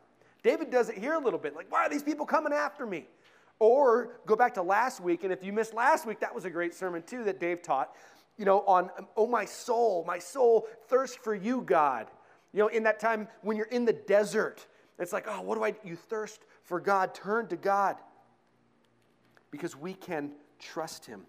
David 0.43 0.71
does 0.71 0.89
it 0.89 0.97
here 0.97 1.15
a 1.15 1.19
little 1.19 1.39
bit 1.39 1.55
like, 1.55 1.71
why 1.71 1.85
are 1.85 1.91
these 1.91 2.03
people 2.03 2.25
coming 2.25 2.53
after 2.53 2.87
me? 2.87 3.07
Or 3.59 4.17
go 4.27 4.35
back 4.35 4.55
to 4.55 4.63
last 4.63 5.01
week, 5.01 5.23
and 5.23 5.33
if 5.33 5.45
you 5.45 5.53
missed 5.53 5.75
last 5.75 6.07
week, 6.07 6.21
that 6.21 6.35
was 6.35 6.47
a 6.47 6.51
great 6.51 6.75
sermon 6.75 7.03
too 7.03 7.25
that 7.25 7.41
Dave 7.41 7.63
taught, 7.63 7.95
you 8.39 8.47
know, 8.47 8.61
on, 8.63 8.91
oh, 9.17 9.27
my 9.27 9.45
soul, 9.45 10.03
my 10.07 10.19
soul 10.19 10.67
thirst 10.89 11.19
for 11.19 11.35
you, 11.35 11.61
God. 11.61 12.07
You 12.53 12.61
know, 12.61 12.69
in 12.69 12.85
that 12.85 13.01
time 13.01 13.29
when 13.43 13.57
you're 13.57 13.67
in 13.67 13.85
the 13.85 13.93
desert, 13.93 14.67
it's 14.99 15.13
like, 15.13 15.27
oh, 15.29 15.43
what 15.43 15.57
do 15.57 15.65
I, 15.65 15.75
you 15.85 15.97
thirst 15.97 16.41
for 16.63 16.81
God, 16.81 17.15
turn 17.15 17.49
to 17.49 17.57
God. 17.57 17.97
Because 19.51 19.77
we 19.77 19.95
can 19.95 20.33
trust 20.59 21.05
Him. 21.05 21.27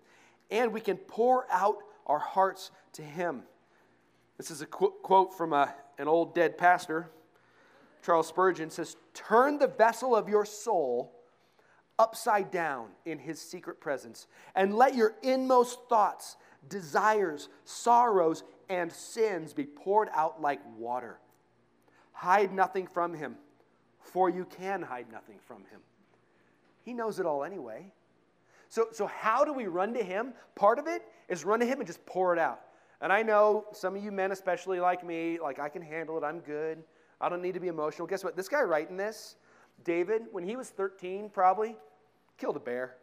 And 0.52 0.74
we 0.74 0.82
can 0.82 0.98
pour 0.98 1.46
out 1.52 1.78
our 2.06 2.20
hearts 2.20 2.72
to 2.94 3.02
Him. 3.02 3.44
This 4.38 4.52
is 4.52 4.62
a 4.62 4.66
qu- 4.66 4.94
quote 5.02 5.38
from 5.38 5.54
a, 5.54 5.74
an 5.98 6.08
old 6.08 6.36
dead 6.36 6.58
pastor. 6.58 7.10
Charles 8.06 8.28
Spurgeon 8.28 8.70
says, 8.70 8.98
Turn 9.14 9.58
the 9.58 9.68
vessel 9.68 10.16
of 10.16 10.30
your 10.30 10.46
soul 10.46 11.12
upside 11.98 12.52
down 12.52 12.90
in 13.06 13.18
his 13.18 13.40
secret 13.40 13.80
presence, 13.80 14.28
and 14.54 14.76
let 14.76 14.96
your 14.96 15.16
inmost 15.24 15.80
thoughts, 15.90 16.38
desires, 16.68 17.50
sorrows, 17.64 18.44
and 18.70 18.92
sins 18.92 19.54
be 19.54 19.66
poured 19.66 20.10
out 20.14 20.42
like 20.42 20.60
water. 20.78 21.20
Hide 22.12 22.54
nothing 22.54 22.88
from 22.88 23.14
him, 23.14 23.36
for 24.00 24.30
you 24.30 24.46
can 24.46 24.82
hide 24.82 25.12
nothing 25.12 25.38
from 25.48 25.60
him. 25.72 25.80
He 26.84 26.94
knows 26.94 27.20
it 27.20 27.26
all 27.26 27.44
anyway. 27.44 27.92
So, 28.70 28.88
so 28.92 29.08
how 29.08 29.46
do 29.46 29.54
we 29.54 29.68
run 29.68 29.94
to 29.94 30.04
him? 30.04 30.34
Part 30.56 30.80
of 30.80 30.88
it 30.88 31.04
is 31.30 31.46
run 31.46 31.60
to 31.60 31.66
him 31.66 31.80
and 31.80 31.88
just 31.88 32.06
pour 32.06 32.34
it 32.34 32.40
out. 32.40 32.62
And 33.02 33.12
I 33.12 33.22
know 33.22 33.66
some 33.74 33.96
of 33.96 34.04
you 34.04 34.12
men, 34.12 34.32
especially 34.32 34.80
like 34.80 35.06
me, 35.06 35.38
like 35.42 35.60
I 35.60 35.70
can 35.70 35.82
handle 35.82 36.18
it, 36.18 36.24
I'm 36.24 36.40
good. 36.40 36.84
I 37.20 37.30
don't 37.30 37.42
need 37.42 37.54
to 37.54 37.60
be 37.60 37.68
emotional. 37.68 38.08
Guess 38.08 38.24
what? 38.24 38.36
This 38.36 38.50
guy 38.50 38.62
writing 38.62 38.98
this, 38.98 39.36
David, 39.84 40.24
when 40.32 40.44
he 40.44 40.56
was 40.56 40.70
13, 40.70 41.30
probably, 41.30 41.76
killed 42.38 42.56
a 42.56 42.60
bear. 42.60 42.96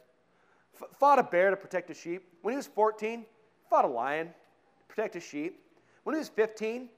F- 0.75 0.89
fought 0.99 1.19
a 1.19 1.23
bear 1.23 1.51
to 1.51 1.57
protect 1.57 1.91
a 1.91 1.95
sheep. 1.95 2.25
When 2.43 2.53
he 2.53 2.57
was 2.57 2.67
14, 2.67 3.25
fought 3.69 3.85
a 3.85 3.89
lion 3.89 4.29
to 4.29 4.95
protect 4.95 5.17
a 5.17 5.21
sheep. 5.21 5.61
When 6.05 6.15
he 6.15 6.19
was 6.19 6.29
15, 6.29 6.89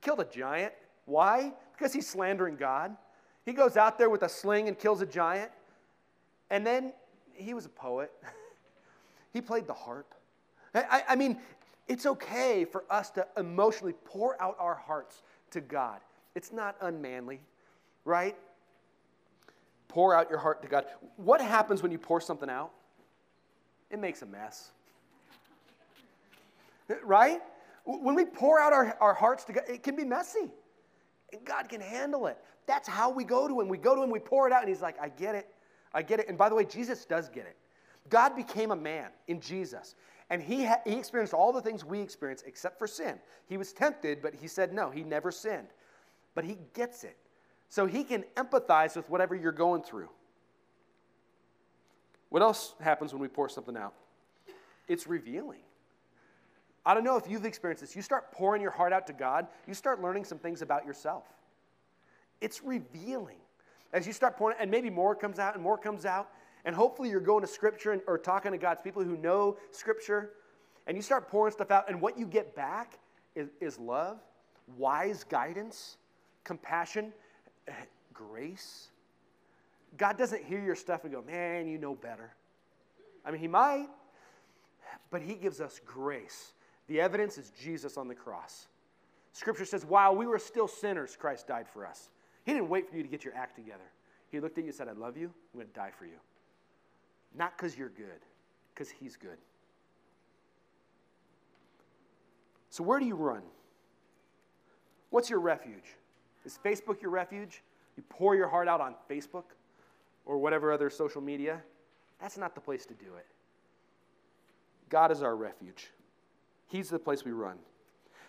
killed 0.00 0.20
a 0.20 0.24
giant. 0.24 0.72
Why? 1.04 1.52
Because 1.72 1.92
he's 1.92 2.08
slandering 2.08 2.56
God. 2.56 2.96
He 3.44 3.52
goes 3.52 3.76
out 3.76 3.98
there 3.98 4.10
with 4.10 4.22
a 4.22 4.28
sling 4.28 4.68
and 4.68 4.78
kills 4.78 5.02
a 5.02 5.06
giant. 5.06 5.50
And 6.50 6.66
then 6.66 6.92
he 7.34 7.54
was 7.54 7.66
a 7.66 7.70
poet. 7.70 8.12
he 9.32 9.40
played 9.40 9.66
the 9.66 9.74
harp. 9.74 10.14
I, 10.74 11.02
I, 11.08 11.16
mean, 11.16 11.38
it's 11.88 12.06
okay 12.06 12.64
for 12.64 12.84
us 12.88 13.10
to 13.10 13.26
emotionally 13.36 13.94
pour 14.04 14.40
out 14.40 14.56
our 14.58 14.74
hearts 14.74 15.22
to 15.50 15.60
God. 15.60 16.00
It's 16.34 16.52
not 16.52 16.76
unmanly, 16.80 17.40
right? 18.04 18.36
Pour 19.88 20.14
out 20.14 20.30
your 20.30 20.38
heart 20.38 20.62
to 20.62 20.68
God. 20.68 20.84
What 21.16 21.40
happens 21.40 21.82
when 21.82 21.90
you 21.90 21.98
pour 21.98 22.20
something 22.20 22.48
out? 22.48 22.70
It 23.90 23.98
makes 23.98 24.22
a 24.22 24.26
mess. 24.26 24.70
Right? 27.04 27.40
When 27.84 28.16
we 28.16 28.24
pour 28.24 28.58
out 28.58 28.72
our, 28.72 28.96
our 29.00 29.14
hearts 29.14 29.44
to 29.44 29.52
God, 29.52 29.62
it 29.68 29.84
can 29.84 29.94
be 29.94 30.04
messy. 30.04 30.50
And 31.32 31.44
God 31.44 31.68
can 31.68 31.80
handle 31.80 32.26
it. 32.26 32.36
That's 32.66 32.88
how 32.88 33.10
we 33.10 33.22
go 33.22 33.46
to 33.46 33.60
Him. 33.60 33.68
We 33.68 33.78
go 33.78 33.94
to 33.94 34.02
Him, 34.02 34.10
we 34.10 34.18
pour 34.18 34.48
it 34.48 34.52
out, 34.52 34.60
and 34.62 34.68
He's 34.68 34.82
like, 34.82 34.96
I 35.00 35.08
get 35.08 35.34
it. 35.36 35.48
I 35.92 36.02
get 36.02 36.20
it. 36.20 36.28
And 36.28 36.38
by 36.38 36.48
the 36.48 36.54
way, 36.54 36.64
Jesus 36.64 37.04
does 37.04 37.28
get 37.28 37.46
it. 37.46 37.56
God 38.08 38.34
became 38.36 38.70
a 38.70 38.76
man 38.76 39.10
in 39.28 39.40
Jesus. 39.40 39.94
And 40.30 40.40
he, 40.42 40.64
ha- 40.64 40.80
he 40.86 40.94
experienced 40.94 41.34
all 41.34 41.52
the 41.52 41.60
things 41.60 41.84
we 41.84 42.00
experience 42.00 42.42
except 42.46 42.78
for 42.78 42.86
sin. 42.86 43.18
He 43.46 43.56
was 43.56 43.72
tempted, 43.72 44.22
but 44.22 44.34
he 44.34 44.46
said 44.46 44.72
no, 44.72 44.90
he 44.90 45.02
never 45.02 45.32
sinned. 45.32 45.68
But 46.34 46.44
he 46.44 46.56
gets 46.74 47.04
it. 47.04 47.16
So 47.68 47.86
he 47.86 48.04
can 48.04 48.24
empathize 48.36 48.96
with 48.96 49.08
whatever 49.10 49.34
you're 49.34 49.52
going 49.52 49.82
through. 49.82 50.08
What 52.28 52.42
else 52.42 52.74
happens 52.80 53.12
when 53.12 53.20
we 53.20 53.28
pour 53.28 53.48
something 53.48 53.76
out? 53.76 53.94
It's 54.88 55.06
revealing. 55.06 55.60
I 56.86 56.94
don't 56.94 57.04
know 57.04 57.16
if 57.16 57.28
you've 57.28 57.44
experienced 57.44 57.82
this. 57.82 57.94
You 57.94 58.02
start 58.02 58.32
pouring 58.32 58.62
your 58.62 58.70
heart 58.70 58.92
out 58.92 59.06
to 59.08 59.12
God, 59.12 59.46
you 59.66 59.74
start 59.74 60.00
learning 60.00 60.24
some 60.24 60.38
things 60.38 60.62
about 60.62 60.86
yourself. 60.86 61.24
It's 62.40 62.62
revealing. 62.62 63.36
As 63.92 64.06
you 64.06 64.12
start 64.12 64.36
pouring, 64.36 64.56
and 64.60 64.70
maybe 64.70 64.90
more 64.90 65.14
comes 65.14 65.38
out 65.38 65.54
and 65.54 65.62
more 65.62 65.76
comes 65.76 66.06
out, 66.06 66.30
and 66.64 66.74
hopefully 66.74 67.08
you're 67.08 67.20
going 67.20 67.40
to 67.40 67.46
Scripture 67.46 67.92
and, 67.92 68.02
or 68.06 68.18
talking 68.18 68.52
to 68.52 68.58
God's 68.58 68.82
people 68.82 69.02
who 69.02 69.16
know 69.16 69.56
Scripture, 69.70 70.30
and 70.86 70.96
you 70.96 71.02
start 71.02 71.28
pouring 71.28 71.52
stuff 71.52 71.70
out, 71.70 71.88
and 71.88 72.00
what 72.00 72.18
you 72.18 72.26
get 72.26 72.54
back 72.54 72.98
is, 73.34 73.48
is 73.60 73.78
love, 73.78 74.18
wise 74.76 75.24
guidance, 75.24 75.96
compassion, 76.44 77.12
eh, 77.68 77.72
grace. 78.12 78.90
God 79.96 80.16
doesn't 80.16 80.44
hear 80.44 80.60
your 80.60 80.74
stuff 80.76 81.04
and 81.04 81.12
go, 81.12 81.22
man, 81.22 81.66
you 81.66 81.78
know 81.78 81.94
better. 81.94 82.34
I 83.24 83.30
mean, 83.30 83.40
He 83.40 83.48
might, 83.48 83.88
but 85.10 85.22
He 85.22 85.34
gives 85.34 85.60
us 85.60 85.80
grace. 85.84 86.52
The 86.86 87.00
evidence 87.00 87.38
is 87.38 87.50
Jesus 87.60 87.96
on 87.96 88.08
the 88.08 88.14
cross. 88.14 88.68
Scripture 89.32 89.64
says, 89.64 89.84
while 89.84 90.14
we 90.14 90.26
were 90.26 90.38
still 90.38 90.68
sinners, 90.68 91.16
Christ 91.16 91.46
died 91.46 91.68
for 91.68 91.86
us. 91.86 92.08
He 92.44 92.52
didn't 92.52 92.68
wait 92.68 92.88
for 92.88 92.96
you 92.96 93.02
to 93.02 93.08
get 93.08 93.24
your 93.24 93.34
act 93.34 93.56
together. 93.56 93.90
He 94.30 94.40
looked 94.40 94.58
at 94.58 94.64
you 94.64 94.68
and 94.68 94.76
said, 94.76 94.88
I 94.88 94.92
love 94.92 95.16
you. 95.16 95.26
I'm 95.52 95.60
going 95.60 95.66
to 95.66 95.74
die 95.74 95.90
for 95.96 96.04
you. 96.04 96.18
Not 97.36 97.56
because 97.56 97.76
you're 97.76 97.90
good, 97.90 98.20
because 98.74 98.90
He's 98.90 99.16
good. 99.16 99.38
So, 102.70 102.84
where 102.84 103.00
do 103.00 103.06
you 103.06 103.16
run? 103.16 103.42
What's 105.10 105.28
your 105.28 105.40
refuge? 105.40 105.96
Is 106.44 106.58
Facebook 106.64 107.02
your 107.02 107.10
refuge? 107.10 107.62
You 107.96 108.04
pour 108.08 108.34
your 108.36 108.48
heart 108.48 108.68
out 108.68 108.80
on 108.80 108.94
Facebook 109.08 109.44
or 110.24 110.38
whatever 110.38 110.72
other 110.72 110.88
social 110.88 111.20
media? 111.20 111.60
That's 112.20 112.38
not 112.38 112.54
the 112.54 112.60
place 112.60 112.86
to 112.86 112.94
do 112.94 113.14
it. 113.18 113.26
God 114.88 115.10
is 115.10 115.22
our 115.22 115.36
refuge, 115.36 115.90
He's 116.68 116.88
the 116.88 116.98
place 116.98 117.24
we 117.24 117.32
run. 117.32 117.58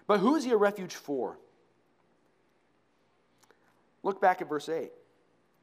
But 0.08 0.20
who 0.20 0.36
is 0.36 0.44
He 0.44 0.52
a 0.52 0.58
refuge 0.58 0.96
for? 0.96 1.38
Look 4.04 4.22
back 4.22 4.42
at 4.42 4.50
verse 4.50 4.70
8. 4.70 4.84
It 4.84 4.92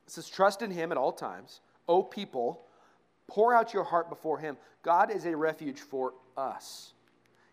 says, 0.07 0.29
Trust 0.29 0.63
in 0.63 0.71
Him 0.71 0.93
at 0.93 0.99
all 0.99 1.13
times. 1.13 1.61
O 1.89 2.03
people, 2.03 2.63
pour 3.27 3.55
out 3.55 3.75
your 3.75 3.85
heart 3.85 4.09
before 4.09 4.39
Him. 4.39 4.57
God 4.83 5.11
is 5.11 5.25
a 5.25 5.37
refuge 5.37 5.81
for 5.81 6.15
us. 6.37 6.93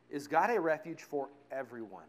Is 0.09 0.27
God 0.27 0.49
a 0.49 0.59
refuge 0.59 1.01
for 1.01 1.29
everyone? 1.51 2.05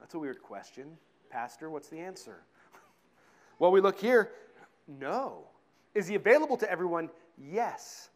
That's 0.00 0.14
a 0.14 0.18
weird 0.18 0.42
question. 0.42 0.96
Pastor, 1.30 1.68
what's 1.68 1.88
the 1.88 1.98
answer? 1.98 2.42
well, 3.58 3.70
we 3.70 3.80
look 3.80 3.98
here. 4.00 4.30
No. 4.86 5.44
Is 5.94 6.06
he 6.06 6.14
available 6.14 6.56
to 6.58 6.70
everyone? 6.70 7.10
Yes. 7.36 8.08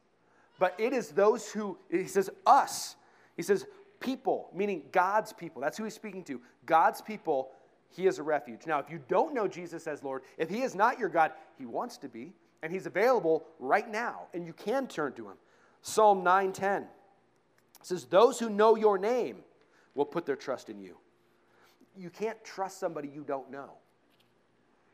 But 0.58 0.74
it 0.78 0.92
is 0.92 1.08
those 1.11 1.50
who, 1.50 1.76
he 1.90 2.06
says, 2.06 2.30
us. 2.46 2.96
He 3.37 3.42
says, 3.42 3.66
people, 4.00 4.48
meaning 4.54 4.82
God's 4.92 5.32
people. 5.32 5.61
That's 5.61 5.76
who 5.76 5.85
he's 5.85 5.94
speaking 5.94 6.24
to. 6.24 6.40
God's 6.64 7.02
people, 7.02 7.50
he 7.94 8.07
is 8.07 8.18
a 8.18 8.22
refuge. 8.22 8.66
Now, 8.66 8.78
if 8.78 8.90
you 8.90 9.00
don't 9.09 9.35
know 9.35 9.46
Jesus 9.46 9.87
as 9.87 10.02
Lord, 10.02 10.22
if 10.38 10.48
he 10.48 10.62
is 10.62 10.74
not 10.74 10.98
your 10.98 11.09
God, 11.09 11.33
he 11.59 11.66
wants 11.66 11.98
to 11.98 12.09
be, 12.09 12.33
and 12.62 12.72
he's 12.72 12.87
available 12.87 13.44
right 13.59 13.90
now, 13.90 14.22
and 14.35 14.46
you 14.46 14.52
can 14.52 14.87
turn 14.87 15.12
to 15.14 15.28
him. 15.28 15.37
Psalm 15.83 16.24
9:10 16.24 16.87
says, 17.83 18.05
Those 18.05 18.38
who 18.38 18.48
know 18.48 18.76
your 18.76 18.98
name 18.98 19.38
will 19.94 20.05
put 20.05 20.26
their 20.26 20.37
trust 20.37 20.70
in 20.70 20.81
you 20.81 20.96
you 21.96 22.11
can't 22.11 22.42
trust 22.44 22.78
somebody 22.78 23.09
you 23.09 23.22
don't 23.22 23.50
know. 23.50 23.70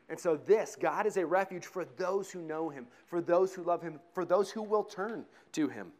And 0.09 0.19
so, 0.19 0.37
this, 0.37 0.75
God 0.79 1.05
is 1.05 1.17
a 1.17 1.25
refuge 1.25 1.65
for 1.65 1.85
those 1.85 2.31
who 2.31 2.41
know 2.41 2.69
Him, 2.69 2.87
for 3.05 3.21
those 3.21 3.53
who 3.53 3.63
love 3.63 3.81
Him, 3.81 3.99
for 4.13 4.25
those 4.25 4.49
who 4.49 4.63
will 4.63 4.83
turn 4.83 5.25
to 5.51 5.67
Him. 5.67 5.91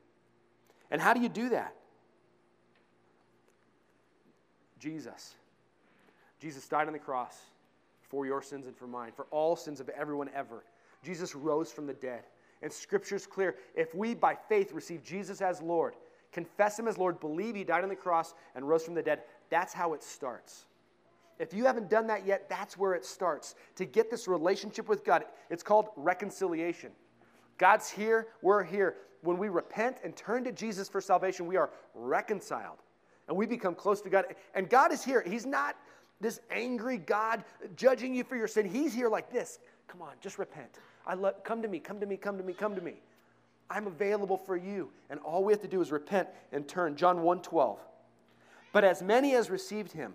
And 0.89 0.99
how 0.99 1.13
do 1.13 1.21
you 1.21 1.29
do 1.29 1.49
that? 1.49 1.75
Jesus. 4.79 5.35
Jesus 6.39 6.67
died 6.67 6.87
on 6.87 6.93
the 6.93 6.99
cross 6.99 7.37
for 8.01 8.25
your 8.25 8.41
sins 8.41 8.65
and 8.65 8.75
for 8.75 8.87
mine, 8.87 9.11
for 9.15 9.25
all 9.31 9.55
sins 9.55 9.79
of 9.79 9.89
everyone 9.89 10.29
ever. 10.33 10.63
Jesus 11.03 11.35
rose 11.35 11.71
from 11.71 11.85
the 11.85 11.93
dead. 11.93 12.23
And 12.61 12.71
Scripture's 12.71 13.25
clear. 13.25 13.55
If 13.75 13.93
we, 13.95 14.13
by 14.13 14.35
faith, 14.35 14.73
receive 14.73 15.03
Jesus 15.03 15.41
as 15.41 15.61
Lord, 15.61 15.95
confess 16.31 16.77
Him 16.77 16.87
as 16.87 16.97
Lord, 16.97 17.19
believe 17.19 17.55
He 17.55 17.63
died 17.63 17.83
on 17.83 17.89
the 17.89 17.95
cross 17.95 18.33
and 18.55 18.67
rose 18.67 18.83
from 18.83 18.95
the 18.95 19.03
dead, 19.03 19.21
that's 19.49 19.73
how 19.73 19.93
it 19.93 20.03
starts. 20.03 20.65
If 21.39 21.53
you 21.53 21.65
haven't 21.65 21.89
done 21.89 22.07
that 22.07 22.25
yet, 22.25 22.49
that's 22.49 22.77
where 22.77 22.93
it 22.93 23.05
starts. 23.05 23.55
To 23.75 23.85
get 23.85 24.11
this 24.11 24.27
relationship 24.27 24.89
with 24.89 25.05
God, 25.05 25.23
it's 25.49 25.63
called 25.63 25.87
reconciliation. 25.95 26.91
God's 27.57 27.89
here, 27.89 28.27
we're 28.41 28.63
here. 28.63 28.95
When 29.21 29.37
we 29.37 29.49
repent 29.49 29.97
and 30.03 30.15
turn 30.15 30.43
to 30.45 30.51
Jesus 30.51 30.89
for 30.89 31.01
salvation, 31.01 31.45
we 31.45 31.55
are 31.55 31.69
reconciled 31.93 32.77
and 33.27 33.37
we 33.37 33.45
become 33.45 33.75
close 33.75 34.01
to 34.01 34.09
God. 34.09 34.25
And 34.55 34.69
God 34.69 34.91
is 34.91 35.03
here. 35.03 35.23
He's 35.25 35.45
not 35.45 35.77
this 36.21 36.39
angry 36.51 36.97
God 36.97 37.43
judging 37.75 38.13
you 38.13 38.23
for 38.23 38.35
your 38.35 38.47
sin. 38.47 38.67
He's 38.67 38.93
here 38.93 39.09
like 39.09 39.31
this. 39.31 39.59
Come 39.87 40.01
on, 40.01 40.11
just 40.21 40.37
repent. 40.37 40.79
I 41.05 41.13
love, 41.13 41.43
come 41.43 41.61
to 41.61 41.67
me, 41.67 41.79
come 41.79 41.99
to 41.99 42.05
me, 42.05 42.17
come 42.17 42.37
to 42.37 42.43
me, 42.43 42.53
come 42.53 42.75
to 42.75 42.81
me. 42.81 42.95
I'm 43.69 43.87
available 43.87 44.37
for 44.37 44.57
you. 44.57 44.89
And 45.09 45.19
all 45.21 45.43
we 45.43 45.53
have 45.53 45.61
to 45.61 45.67
do 45.67 45.81
is 45.81 45.91
repent 45.91 46.27
and 46.51 46.67
turn. 46.67 46.95
John 46.95 47.21
1 47.21 47.41
12. 47.41 47.79
But 48.71 48.83
as 48.83 49.01
many 49.01 49.35
as 49.35 49.49
received 49.49 49.91
him, 49.91 50.13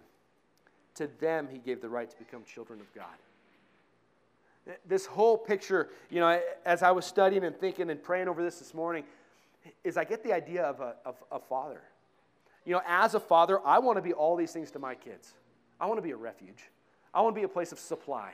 to 0.95 1.09
them 1.21 1.49
he 1.51 1.59
gave 1.59 1.81
the 1.81 1.89
right 1.89 2.09
to 2.09 2.17
become 2.17 2.45
children 2.45 2.81
of 2.81 2.93
God. 2.95 4.77
This 4.87 5.07
whole 5.07 5.37
picture, 5.37 5.91
you 6.09 6.21
know, 6.21 6.41
as 6.65 6.83
I 6.83 6.91
was 6.93 7.05
studying 7.05 7.45
and 7.45 7.55
thinking 7.55 7.91
and 7.91 8.03
praying 8.03 8.29
over 8.29 8.43
this 8.43 8.59
this 8.59 8.73
morning, 8.73 9.05
is 9.83 9.97
I 9.97 10.05
get 10.05 10.23
the 10.23 10.33
idea 10.33 10.63
of 10.63 10.81
a, 10.81 10.95
of 11.05 11.17
a 11.31 11.39
father. 11.39 11.81
You 12.65 12.75
know, 12.75 12.81
as 12.87 13.15
a 13.15 13.21
father, 13.21 13.61
I 13.65 13.79
want 13.79 13.99
to 13.99 14.03
be 14.03 14.13
all 14.13 14.37
these 14.37 14.53
things 14.53 14.71
to 14.71 14.79
my 14.79 14.95
kids. 14.95 15.35
I 15.85 15.87
want 15.87 15.99
to 15.99 16.03
be 16.03 16.13
a 16.13 16.17
refuge. 16.17 16.71
I 17.13 17.21
want 17.21 17.35
to 17.35 17.39
be 17.39 17.45
a 17.45 17.49
place 17.49 17.71
of 17.71 17.79
supply. 17.79 18.33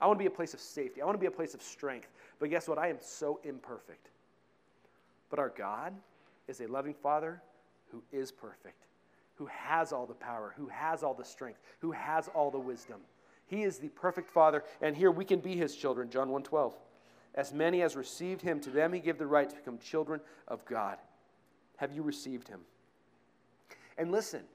I 0.00 0.06
want 0.06 0.16
to 0.16 0.22
be 0.22 0.28
a 0.28 0.30
place 0.30 0.54
of 0.54 0.60
safety. 0.60 1.02
I 1.02 1.04
want 1.06 1.16
to 1.16 1.20
be 1.20 1.26
a 1.26 1.30
place 1.30 1.52
of 1.52 1.60
strength. 1.60 2.06
But 2.38 2.50
guess 2.50 2.68
what? 2.68 2.78
I 2.78 2.86
am 2.86 2.98
so 3.00 3.40
imperfect. 3.42 4.10
But 5.28 5.40
our 5.40 5.48
God 5.48 5.92
is 6.46 6.60
a 6.60 6.68
loving 6.68 6.94
Father 6.94 7.42
who 7.90 8.00
is 8.12 8.30
perfect, 8.30 8.86
who 9.34 9.46
has 9.46 9.92
all 9.92 10.06
the 10.06 10.14
power, 10.14 10.54
who 10.56 10.68
has 10.68 11.02
all 11.02 11.14
the 11.14 11.24
strength, 11.24 11.58
who 11.80 11.90
has 11.90 12.28
all 12.28 12.48
the 12.48 12.60
wisdom. 12.60 13.00
He 13.48 13.64
is 13.64 13.78
the 13.78 13.88
perfect 13.88 14.30
Father, 14.30 14.62
and 14.80 14.96
here 14.96 15.10
we 15.10 15.24
can 15.24 15.40
be 15.40 15.56
his 15.56 15.74
children, 15.74 16.08
John 16.10 16.30
1:12. 16.30 16.74
As 17.34 17.52
many 17.52 17.82
as 17.82 17.96
received 17.96 18.40
him, 18.40 18.60
to 18.60 18.70
them 18.70 18.92
he 18.92 19.00
gave 19.00 19.18
the 19.18 19.26
right 19.26 19.50
to 19.50 19.56
become 19.56 19.78
children 19.78 20.20
of 20.46 20.64
God. 20.64 20.98
Have 21.78 21.92
you 21.92 22.04
received 22.04 22.46
him? 22.46 22.60
And 23.96 24.12
listen, 24.12 24.46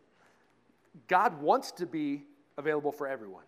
God 1.07 1.41
wants 1.41 1.71
to 1.73 1.85
be 1.85 2.23
available 2.57 2.91
for 2.91 3.07
everyone. 3.07 3.43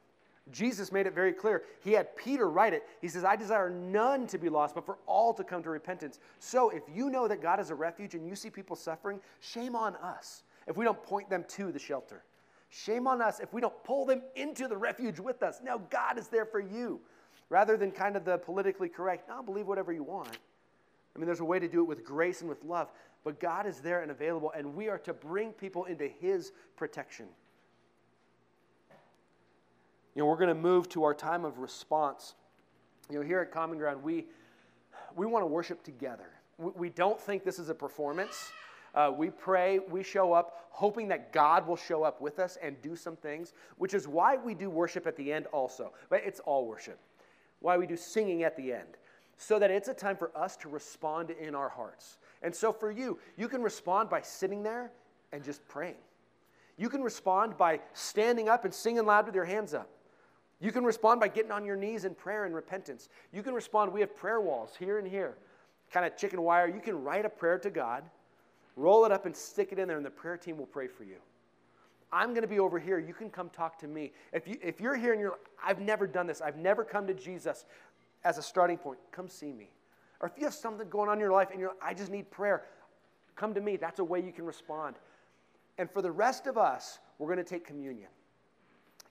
Jesus 0.52 0.92
made 0.92 1.08
it 1.08 1.14
very 1.16 1.34
clear. 1.34 1.64
He 1.84 1.92
had 1.94 2.16
Peter 2.16 2.50
write 2.50 2.74
it. 2.74 2.84
He 3.02 3.08
says, 3.08 3.24
I 3.24 3.36
desire 3.36 3.70
none 3.70 4.28
to 4.28 4.38
be 4.38 4.50
lost, 4.50 4.76
but 4.76 4.86
for 4.86 5.00
all 5.08 5.34
to 5.34 5.44
come 5.44 5.64
to 5.64 5.70
repentance. 5.70 6.20
So 6.40 6.70
if 6.70 6.84
you 6.94 7.10
know 7.10 7.28
that 7.28 7.42
God 7.42 7.60
is 7.60 7.72
a 7.72 7.76
refuge 7.76 8.14
and 8.14 8.28
you 8.28 8.36
see 8.36 8.52
people 8.52 8.76
suffering, 8.76 9.20
shame 9.40 9.76
on 9.76 9.96
us 9.96 10.44
if 10.68 10.78
we 10.78 10.86
don't 10.86 11.02
point 11.02 11.30
them 11.30 11.46
to 11.50 11.72
the 11.72 11.80
shelter. 11.80 12.24
Shame 12.70 13.08
on 13.08 13.22
us 13.22 13.40
if 13.40 13.54
we 13.54 13.62
don't 13.62 13.84
pull 13.84 14.06
them 14.06 14.22
into 14.36 14.68
the 14.68 14.78
refuge 14.78 15.20
with 15.20 15.42
us. 15.42 15.62
Now, 15.64 15.80
God 15.90 16.20
is 16.20 16.28
there 16.28 16.46
for 16.46 16.60
you. 16.60 17.00
Rather 17.50 17.78
than 17.78 17.92
kind 17.92 18.16
of 18.16 18.26
the 18.26 18.38
politically 18.38 18.90
correct, 18.90 19.30
now 19.30 19.42
believe 19.42 19.68
whatever 19.68 19.94
you 19.94 20.04
want. 20.04 20.38
I 21.16 21.20
mean, 21.20 21.28
there's 21.28 21.40
a 21.40 21.46
way 21.46 21.60
to 21.60 21.68
do 21.68 21.82
it 21.82 21.86
with 21.86 22.04
grace 22.04 22.42
and 22.42 22.50
with 22.50 22.64
love, 22.64 22.92
but 23.26 23.40
God 23.40 23.66
is 23.66 23.80
there 23.80 24.04
and 24.04 24.12
available, 24.12 24.54
and 24.56 24.76
we 24.76 24.88
are 24.88 25.00
to 25.00 25.14
bring 25.14 25.52
people 25.52 25.86
into 25.86 26.08
His 26.08 26.54
protection. 26.78 27.26
You 30.14 30.22
know, 30.22 30.28
we're 30.28 30.38
going 30.38 30.48
to 30.48 30.56
move 30.56 30.88
to 30.90 31.04
our 31.04 31.14
time 31.14 31.44
of 31.44 31.58
response. 31.58 32.36
You 33.10 33.20
know, 33.20 33.26
here 33.26 33.42
at 33.42 33.52
Common 33.52 33.80
Ground, 33.80 34.02
we, 34.04 34.26
we 35.16 35.26
want 35.26 35.42
to 35.42 35.48
worship 35.48 35.84
together. 35.84 36.30
We, 36.60 36.72
we 36.76 36.90
don't 36.90 37.20
think 37.20 37.44
this 37.44 37.60
is 37.60 37.70
a 37.70 37.74
performance. 37.74 38.52
Uh, 38.94 39.12
we 39.16 39.32
pray, 39.32 39.80
we 39.80 40.04
show 40.04 40.32
up, 40.32 40.68
hoping 40.70 41.08
that 41.08 41.34
God 41.34 41.68
will 41.68 41.76
show 41.76 42.04
up 42.04 42.22
with 42.22 42.38
us 42.38 42.58
and 42.62 42.80
do 42.82 42.96
some 42.96 43.16
things, 43.16 43.54
which 43.78 43.94
is 43.94 44.08
why 44.08 44.38
we 44.38 44.54
do 44.54 44.70
worship 44.70 45.08
at 45.08 45.18
the 45.18 45.34
end 45.34 45.48
also. 45.48 45.92
But 46.10 46.22
it's 46.24 46.40
all 46.42 46.68
worship. 46.68 47.00
Why 47.60 47.76
we 47.76 47.88
do 47.88 47.98
singing 47.98 48.44
at 48.44 48.56
the 48.56 48.72
end. 48.72 48.98
So 49.38 49.60
that 49.60 49.72
it's 49.72 49.90
a 49.90 49.94
time 49.94 50.16
for 50.16 50.32
us 50.38 50.56
to 50.58 50.70
respond 50.70 51.32
in 51.32 51.56
our 51.56 51.68
hearts. 51.68 52.20
And 52.46 52.54
so 52.54 52.72
for 52.72 52.92
you, 52.92 53.18
you 53.38 53.48
can 53.50 53.64
respond 53.64 54.08
by 54.08 54.22
sitting 54.22 54.62
there 54.62 54.92
and 55.34 55.44
just 55.44 55.68
praying. 55.68 55.96
You 56.78 56.90
can 56.90 57.02
respond 57.02 57.58
by 57.58 57.80
standing 57.94 58.48
up 58.50 58.66
and 58.66 58.74
singing 58.74 59.04
loud 59.04 59.26
with 59.26 59.34
your 59.34 59.46
hands 59.46 59.74
up. 59.74 59.90
You 60.62 60.72
can 60.72 60.84
respond 60.84 61.20
by 61.20 61.28
getting 61.28 61.52
on 61.52 61.66
your 61.66 61.76
knees 61.76 62.06
in 62.06 62.14
prayer 62.14 62.46
and 62.46 62.54
repentance. 62.54 63.10
You 63.34 63.42
can 63.42 63.56
respond, 63.56 63.92
we 63.92 64.00
have 64.02 64.16
prayer 64.16 64.40
walls 64.40 64.74
here 64.78 65.00
and 65.00 65.08
here, 65.08 65.36
kind 65.92 66.06
of 66.06 66.16
chicken 66.18 66.40
wire. 66.44 66.68
You 66.68 66.80
can 66.80 67.04
write 67.04 67.26
a 67.26 67.30
prayer 67.30 67.58
to 67.58 67.72
God, 67.72 68.04
roll 68.76 69.06
it 69.06 69.12
up 69.12 69.26
and 69.26 69.36
stick 69.36 69.72
it 69.72 69.80
in 69.80 69.88
there, 69.88 69.98
and 69.98 70.06
the 70.06 70.12
prayer 70.12 70.38
team 70.38 70.58
will 70.58 70.68
pray 70.68 70.88
for 70.88 71.04
you. 71.04 71.18
I'm 72.14 72.30
going 72.30 72.44
to 72.44 72.48
be 72.48 72.60
over 72.60 72.78
here. 72.78 73.00
You 73.00 73.16
can 73.16 73.32
come 73.32 73.50
talk 73.50 73.80
to 73.80 73.88
me. 73.88 74.12
If, 74.32 74.48
you, 74.48 74.60
if 74.62 74.80
you're 74.80 74.96
here 74.96 75.14
and 75.14 75.20
you're 75.20 75.32
like, 75.32 75.50
I've 75.66 75.82
never 75.82 76.06
done 76.06 76.28
this, 76.28 76.42
I've 76.42 76.58
never 76.58 76.84
come 76.84 77.08
to 77.08 77.16
Jesus 77.16 77.66
as 78.24 78.38
a 78.38 78.44
starting 78.44 78.78
point, 78.78 79.00
come 79.12 79.28
see 79.28 79.52
me. 79.52 79.70
Or 80.22 80.28
if 80.28 80.34
you 80.38 80.46
have 80.46 80.54
something 80.54 80.88
going 80.90 81.10
on 81.10 81.16
in 81.16 81.20
your 81.20 81.32
life 81.32 81.50
and 81.52 81.60
you're 81.60 81.70
like, 81.70 81.84
I 81.84 81.94
just 81.94 82.12
need 82.12 82.32
prayer, 82.32 82.64
come 83.36 83.54
to 83.54 83.62
me. 83.62 83.78
That's 83.78 84.00
a 84.00 84.04
way 84.04 84.22
you 84.22 84.32
can 84.32 84.46
respond. 84.46 84.96
And 85.78 85.90
for 85.90 86.02
the 86.02 86.12
rest 86.12 86.48
of 86.48 86.58
us, 86.58 87.00
we're 87.20 87.28
going 87.28 87.44
to 87.44 87.50
take 87.50 87.66
communion 87.66 88.10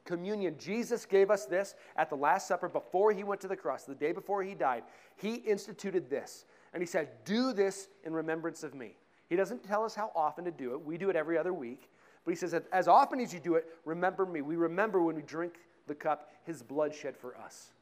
communion. 0.04 0.56
Jesus 0.58 1.06
gave 1.06 1.30
us 1.30 1.46
this 1.46 1.74
at 1.96 2.10
the 2.10 2.16
Last 2.16 2.46
Supper 2.46 2.68
before 2.68 3.12
he 3.12 3.24
went 3.24 3.40
to 3.40 3.48
the 3.48 3.56
cross, 3.56 3.84
the 3.84 3.94
day 3.94 4.12
before 4.12 4.42
he 4.42 4.54
died. 4.54 4.84
He 5.16 5.34
instituted 5.34 6.10
this. 6.10 6.44
And 6.72 6.82
he 6.82 6.86
said, 6.86 7.08
Do 7.24 7.52
this 7.52 7.88
in 8.04 8.12
remembrance 8.12 8.62
of 8.62 8.74
me. 8.74 8.96
He 9.28 9.36
doesn't 9.36 9.64
tell 9.64 9.84
us 9.84 9.94
how 9.94 10.12
often 10.14 10.44
to 10.44 10.50
do 10.50 10.72
it. 10.72 10.84
We 10.84 10.98
do 10.98 11.08
it 11.08 11.16
every 11.16 11.38
other 11.38 11.54
week. 11.54 11.88
But 12.24 12.32
he 12.32 12.36
says, 12.36 12.54
As 12.72 12.88
often 12.88 13.20
as 13.20 13.32
you 13.32 13.40
do 13.40 13.54
it, 13.54 13.66
remember 13.84 14.26
me. 14.26 14.42
We 14.42 14.56
remember 14.56 15.02
when 15.02 15.16
we 15.16 15.22
drink 15.22 15.54
the 15.86 15.94
cup, 15.94 16.32
his 16.44 16.62
blood 16.62 16.94
shed 16.94 17.16
for 17.16 17.36
us. 17.36 17.72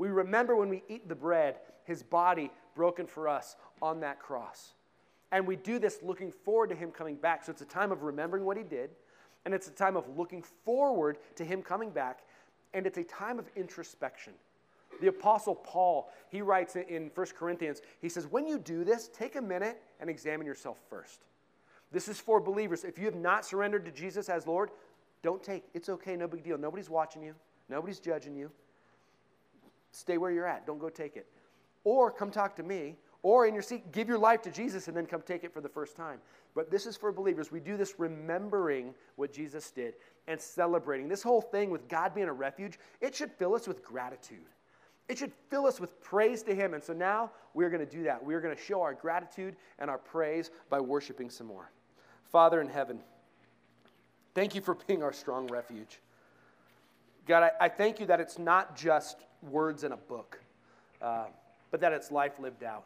We 0.00 0.08
remember 0.08 0.56
when 0.56 0.70
we 0.70 0.82
eat 0.88 1.08
the 1.08 1.14
bread, 1.14 1.56
his 1.84 2.02
body 2.02 2.50
broken 2.74 3.06
for 3.06 3.28
us 3.28 3.56
on 3.82 4.00
that 4.00 4.18
cross. 4.18 4.72
And 5.30 5.46
we 5.46 5.56
do 5.56 5.78
this 5.78 5.98
looking 6.02 6.32
forward 6.32 6.70
to 6.70 6.74
him 6.74 6.90
coming 6.90 7.16
back. 7.16 7.44
So 7.44 7.52
it's 7.52 7.60
a 7.60 7.66
time 7.66 7.92
of 7.92 8.02
remembering 8.02 8.44
what 8.44 8.56
he 8.56 8.62
did 8.62 8.90
and 9.44 9.54
it's 9.54 9.68
a 9.68 9.72
time 9.72 9.96
of 9.96 10.04
looking 10.16 10.42
forward 10.64 11.18
to 11.36 11.44
him 11.44 11.62
coming 11.62 11.90
back, 11.90 12.20
and 12.74 12.86
it's 12.86 12.98
a 12.98 13.04
time 13.04 13.38
of 13.38 13.48
introspection. 13.56 14.32
The 15.00 15.08
Apostle 15.08 15.54
Paul, 15.54 16.10
he 16.28 16.42
writes 16.42 16.76
in 16.76 17.10
1 17.14 17.26
Corinthians, 17.38 17.80
he 18.00 18.08
says, 18.08 18.26
When 18.26 18.46
you 18.46 18.58
do 18.58 18.84
this, 18.84 19.08
take 19.08 19.36
a 19.36 19.42
minute 19.42 19.80
and 19.98 20.10
examine 20.10 20.46
yourself 20.46 20.78
first. 20.90 21.20
This 21.90 22.06
is 22.06 22.20
for 22.20 22.40
believers. 22.40 22.84
If 22.84 22.98
you 22.98 23.06
have 23.06 23.14
not 23.14 23.46
surrendered 23.46 23.84
to 23.86 23.90
Jesus 23.90 24.28
as 24.28 24.46
Lord, 24.46 24.70
don't 25.22 25.42
take. 25.42 25.64
It's 25.74 25.88
okay, 25.88 26.16
no 26.16 26.28
big 26.28 26.44
deal. 26.44 26.58
Nobody's 26.58 26.90
watching 26.90 27.22
you, 27.22 27.34
nobody's 27.68 27.98
judging 27.98 28.36
you. 28.36 28.50
Stay 29.92 30.18
where 30.18 30.30
you're 30.30 30.46
at. 30.46 30.66
Don't 30.66 30.78
go 30.78 30.88
take 30.88 31.16
it. 31.16 31.26
Or 31.84 32.10
come 32.10 32.30
talk 32.30 32.56
to 32.56 32.62
me, 32.62 32.96
or 33.22 33.46
in 33.46 33.54
your 33.54 33.62
seat, 33.62 33.92
give 33.92 34.08
your 34.08 34.18
life 34.18 34.42
to 34.42 34.50
Jesus 34.50 34.88
and 34.88 34.96
then 34.96 35.06
come 35.06 35.22
take 35.22 35.44
it 35.44 35.52
for 35.52 35.60
the 35.60 35.68
first 35.68 35.96
time. 35.96 36.18
But 36.54 36.70
this 36.70 36.86
is 36.86 36.96
for 36.96 37.12
believers. 37.12 37.52
We 37.52 37.60
do 37.60 37.76
this 37.76 37.94
remembering 37.98 38.94
what 39.16 39.32
Jesus 39.32 39.70
did 39.70 39.94
and 40.26 40.40
celebrating. 40.40 41.08
This 41.08 41.22
whole 41.22 41.40
thing 41.40 41.70
with 41.70 41.88
God 41.88 42.14
being 42.14 42.28
a 42.28 42.32
refuge, 42.32 42.78
it 43.00 43.14
should 43.14 43.30
fill 43.32 43.54
us 43.54 43.68
with 43.68 43.84
gratitude. 43.84 44.38
It 45.08 45.18
should 45.18 45.32
fill 45.48 45.66
us 45.66 45.80
with 45.80 46.00
praise 46.02 46.42
to 46.44 46.54
Him. 46.54 46.72
And 46.74 46.82
so 46.82 46.92
now 46.92 47.30
we're 47.52 47.70
going 47.70 47.84
to 47.84 47.96
do 47.96 48.04
that. 48.04 48.24
We're 48.24 48.40
going 48.40 48.56
to 48.56 48.62
show 48.62 48.80
our 48.82 48.94
gratitude 48.94 49.56
and 49.78 49.90
our 49.90 49.98
praise 49.98 50.50
by 50.70 50.80
worshiping 50.80 51.30
some 51.30 51.46
more. 51.46 51.70
Father 52.30 52.60
in 52.60 52.68
heaven, 52.68 53.00
thank 54.34 54.54
you 54.54 54.60
for 54.60 54.76
being 54.86 55.02
our 55.02 55.12
strong 55.12 55.46
refuge. 55.48 56.00
God, 57.26 57.42
I, 57.42 57.66
I 57.66 57.68
thank 57.68 58.00
you 58.00 58.06
that 58.06 58.20
it's 58.20 58.38
not 58.38 58.76
just 58.76 59.24
words 59.42 59.84
in 59.84 59.92
a 59.92 59.96
book, 59.96 60.40
uh, 61.00 61.26
but 61.70 61.80
that 61.80 61.92
it's 61.92 62.10
life 62.10 62.38
lived 62.38 62.62
out. 62.62 62.84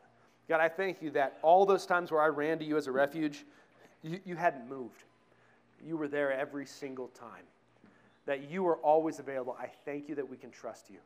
God, 0.49 0.61
I 0.61 0.69
thank 0.69 1.01
you 1.01 1.11
that 1.13 1.39
all 1.43 1.65
those 1.65 1.87
times 1.87 2.11
where 2.11 2.21
I 2.21 2.27
ran 2.27 2.59
to 2.59 2.65
you 2.65 2.77
as 2.77 2.87
a 2.87 2.93
refuge, 2.93 3.45
you, 4.03 4.21
you 4.25 4.37
hadn't 4.37 4.69
moved. 4.69 5.05
You 5.85 5.97
were 5.97 6.09
there 6.09 6.33
every 6.33 6.67
single 6.67 7.09
time, 7.09 7.45
that 8.27 8.51
you 8.51 8.63
were 8.63 8.77
always 8.77 9.19
available. 9.19 9.57
I 9.59 9.69
thank 9.85 10.09
you 10.09 10.15
that 10.17 10.29
we 10.29 10.37
can 10.37 10.51
trust 10.51 10.91
you. 10.91 10.99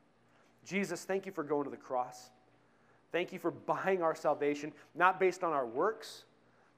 Jesus, 0.64 1.04
thank 1.04 1.24
you 1.24 1.32
for 1.32 1.44
going 1.44 1.64
to 1.64 1.70
the 1.70 1.76
cross. 1.76 2.30
Thank 3.12 3.32
you 3.32 3.38
for 3.38 3.50
buying 3.50 4.02
our 4.02 4.14
salvation, 4.14 4.72
not 4.94 5.18
based 5.18 5.42
on 5.42 5.52
our 5.52 5.66
works, 5.66 6.24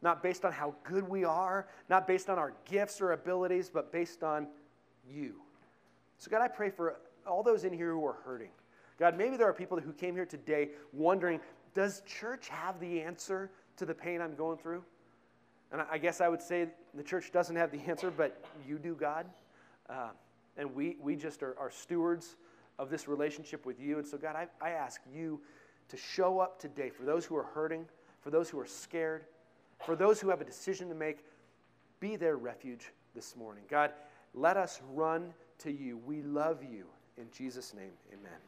not 0.03 0.23
based 0.23 0.45
on 0.45 0.53
how 0.53 0.75
good 0.85 1.09
we 1.09 1.25
are, 1.25 1.67
not 1.89 2.07
based 2.07 2.31
on 2.31 2.39
our 2.39 2.55
gifts 2.71 3.01
or 3.01 3.13
abilities, 3.13 3.71
but 3.73 3.91
based 3.91 4.23
on 4.23 4.47
you. 5.11 5.35
So, 6.19 6.31
God, 6.31 6.43
I 6.43 6.49
pray 6.49 6.71
for 6.71 6.97
all 7.27 7.43
those 7.43 7.65
in 7.65 7.73
here 7.73 7.93
who 7.93 8.05
are 8.07 8.17
hurting. 8.25 8.51
God, 9.01 9.17
maybe 9.17 9.39
there 9.39 9.49
are 9.49 9.55
people 9.55 9.81
who 9.81 9.93
came 9.95 10.15
here 10.15 10.27
today 10.27 10.69
wondering 10.93 11.41
does 11.73 12.03
church 12.03 12.49
have 12.49 12.79
the 12.81 13.01
answer 13.01 13.51
to 13.77 13.87
the 13.87 13.95
pain 13.95 14.21
I'm 14.21 14.35
going 14.35 14.59
through? 14.59 14.85
And 15.73 15.81
I 15.91 15.99
guess 15.99 16.21
I 16.21 16.29
would 16.29 16.43
say 16.43 16.69
the 16.95 17.03
church 17.03 17.33
doesn't 17.33 17.57
have 17.57 17.71
the 17.71 17.79
answer, 17.87 18.11
but 18.11 18.45
you 18.69 18.79
do, 18.79 18.95
God. 18.95 19.27
Uh, 19.89 20.11
and 20.57 20.75
we, 20.75 20.97
we 21.01 21.17
just 21.17 21.43
are, 21.43 21.57
are, 21.59 21.71
stewards 21.71 22.37
of 22.79 22.91
this 22.91 23.09
relationship 23.09 23.65
with 23.65 23.81
you. 23.81 23.99
And 23.99 24.07
so, 24.07 24.19
God, 24.19 24.37
I, 24.37 24.49
I 24.61 24.71
ask 24.71 25.01
you 25.13 25.41
to 25.89 25.97
show 25.97 26.39
up 26.39 26.61
today 26.61 26.91
for 26.91 27.05
those 27.05 27.25
who 27.25 27.37
are 27.37 27.45
hurting, 27.55 27.87
for 28.21 28.31
those 28.31 28.51
who 28.51 28.59
are 28.61 28.67
scared, 28.67 29.25
For 29.85 29.97
those 29.97 30.21
who 30.21 30.29
have 30.29 30.41
a 30.41 30.45
decision 30.45 30.89
to 30.89 30.95
make, 30.95 31.25
be 32.01 32.17
their 32.17 32.37
refuge 32.37 32.93
this 33.15 33.35
morning. 33.35 33.65
God, 33.69 33.93
let 34.35 34.57
us 34.57 34.81
run 34.93 35.33
to 35.59 35.73
you. 35.73 35.97
We 35.97 36.23
love 36.23 36.63
you. 36.63 36.87
In 37.17 37.27
Jesus' 37.33 37.75
name, 37.75 37.93
amen. 38.13 38.39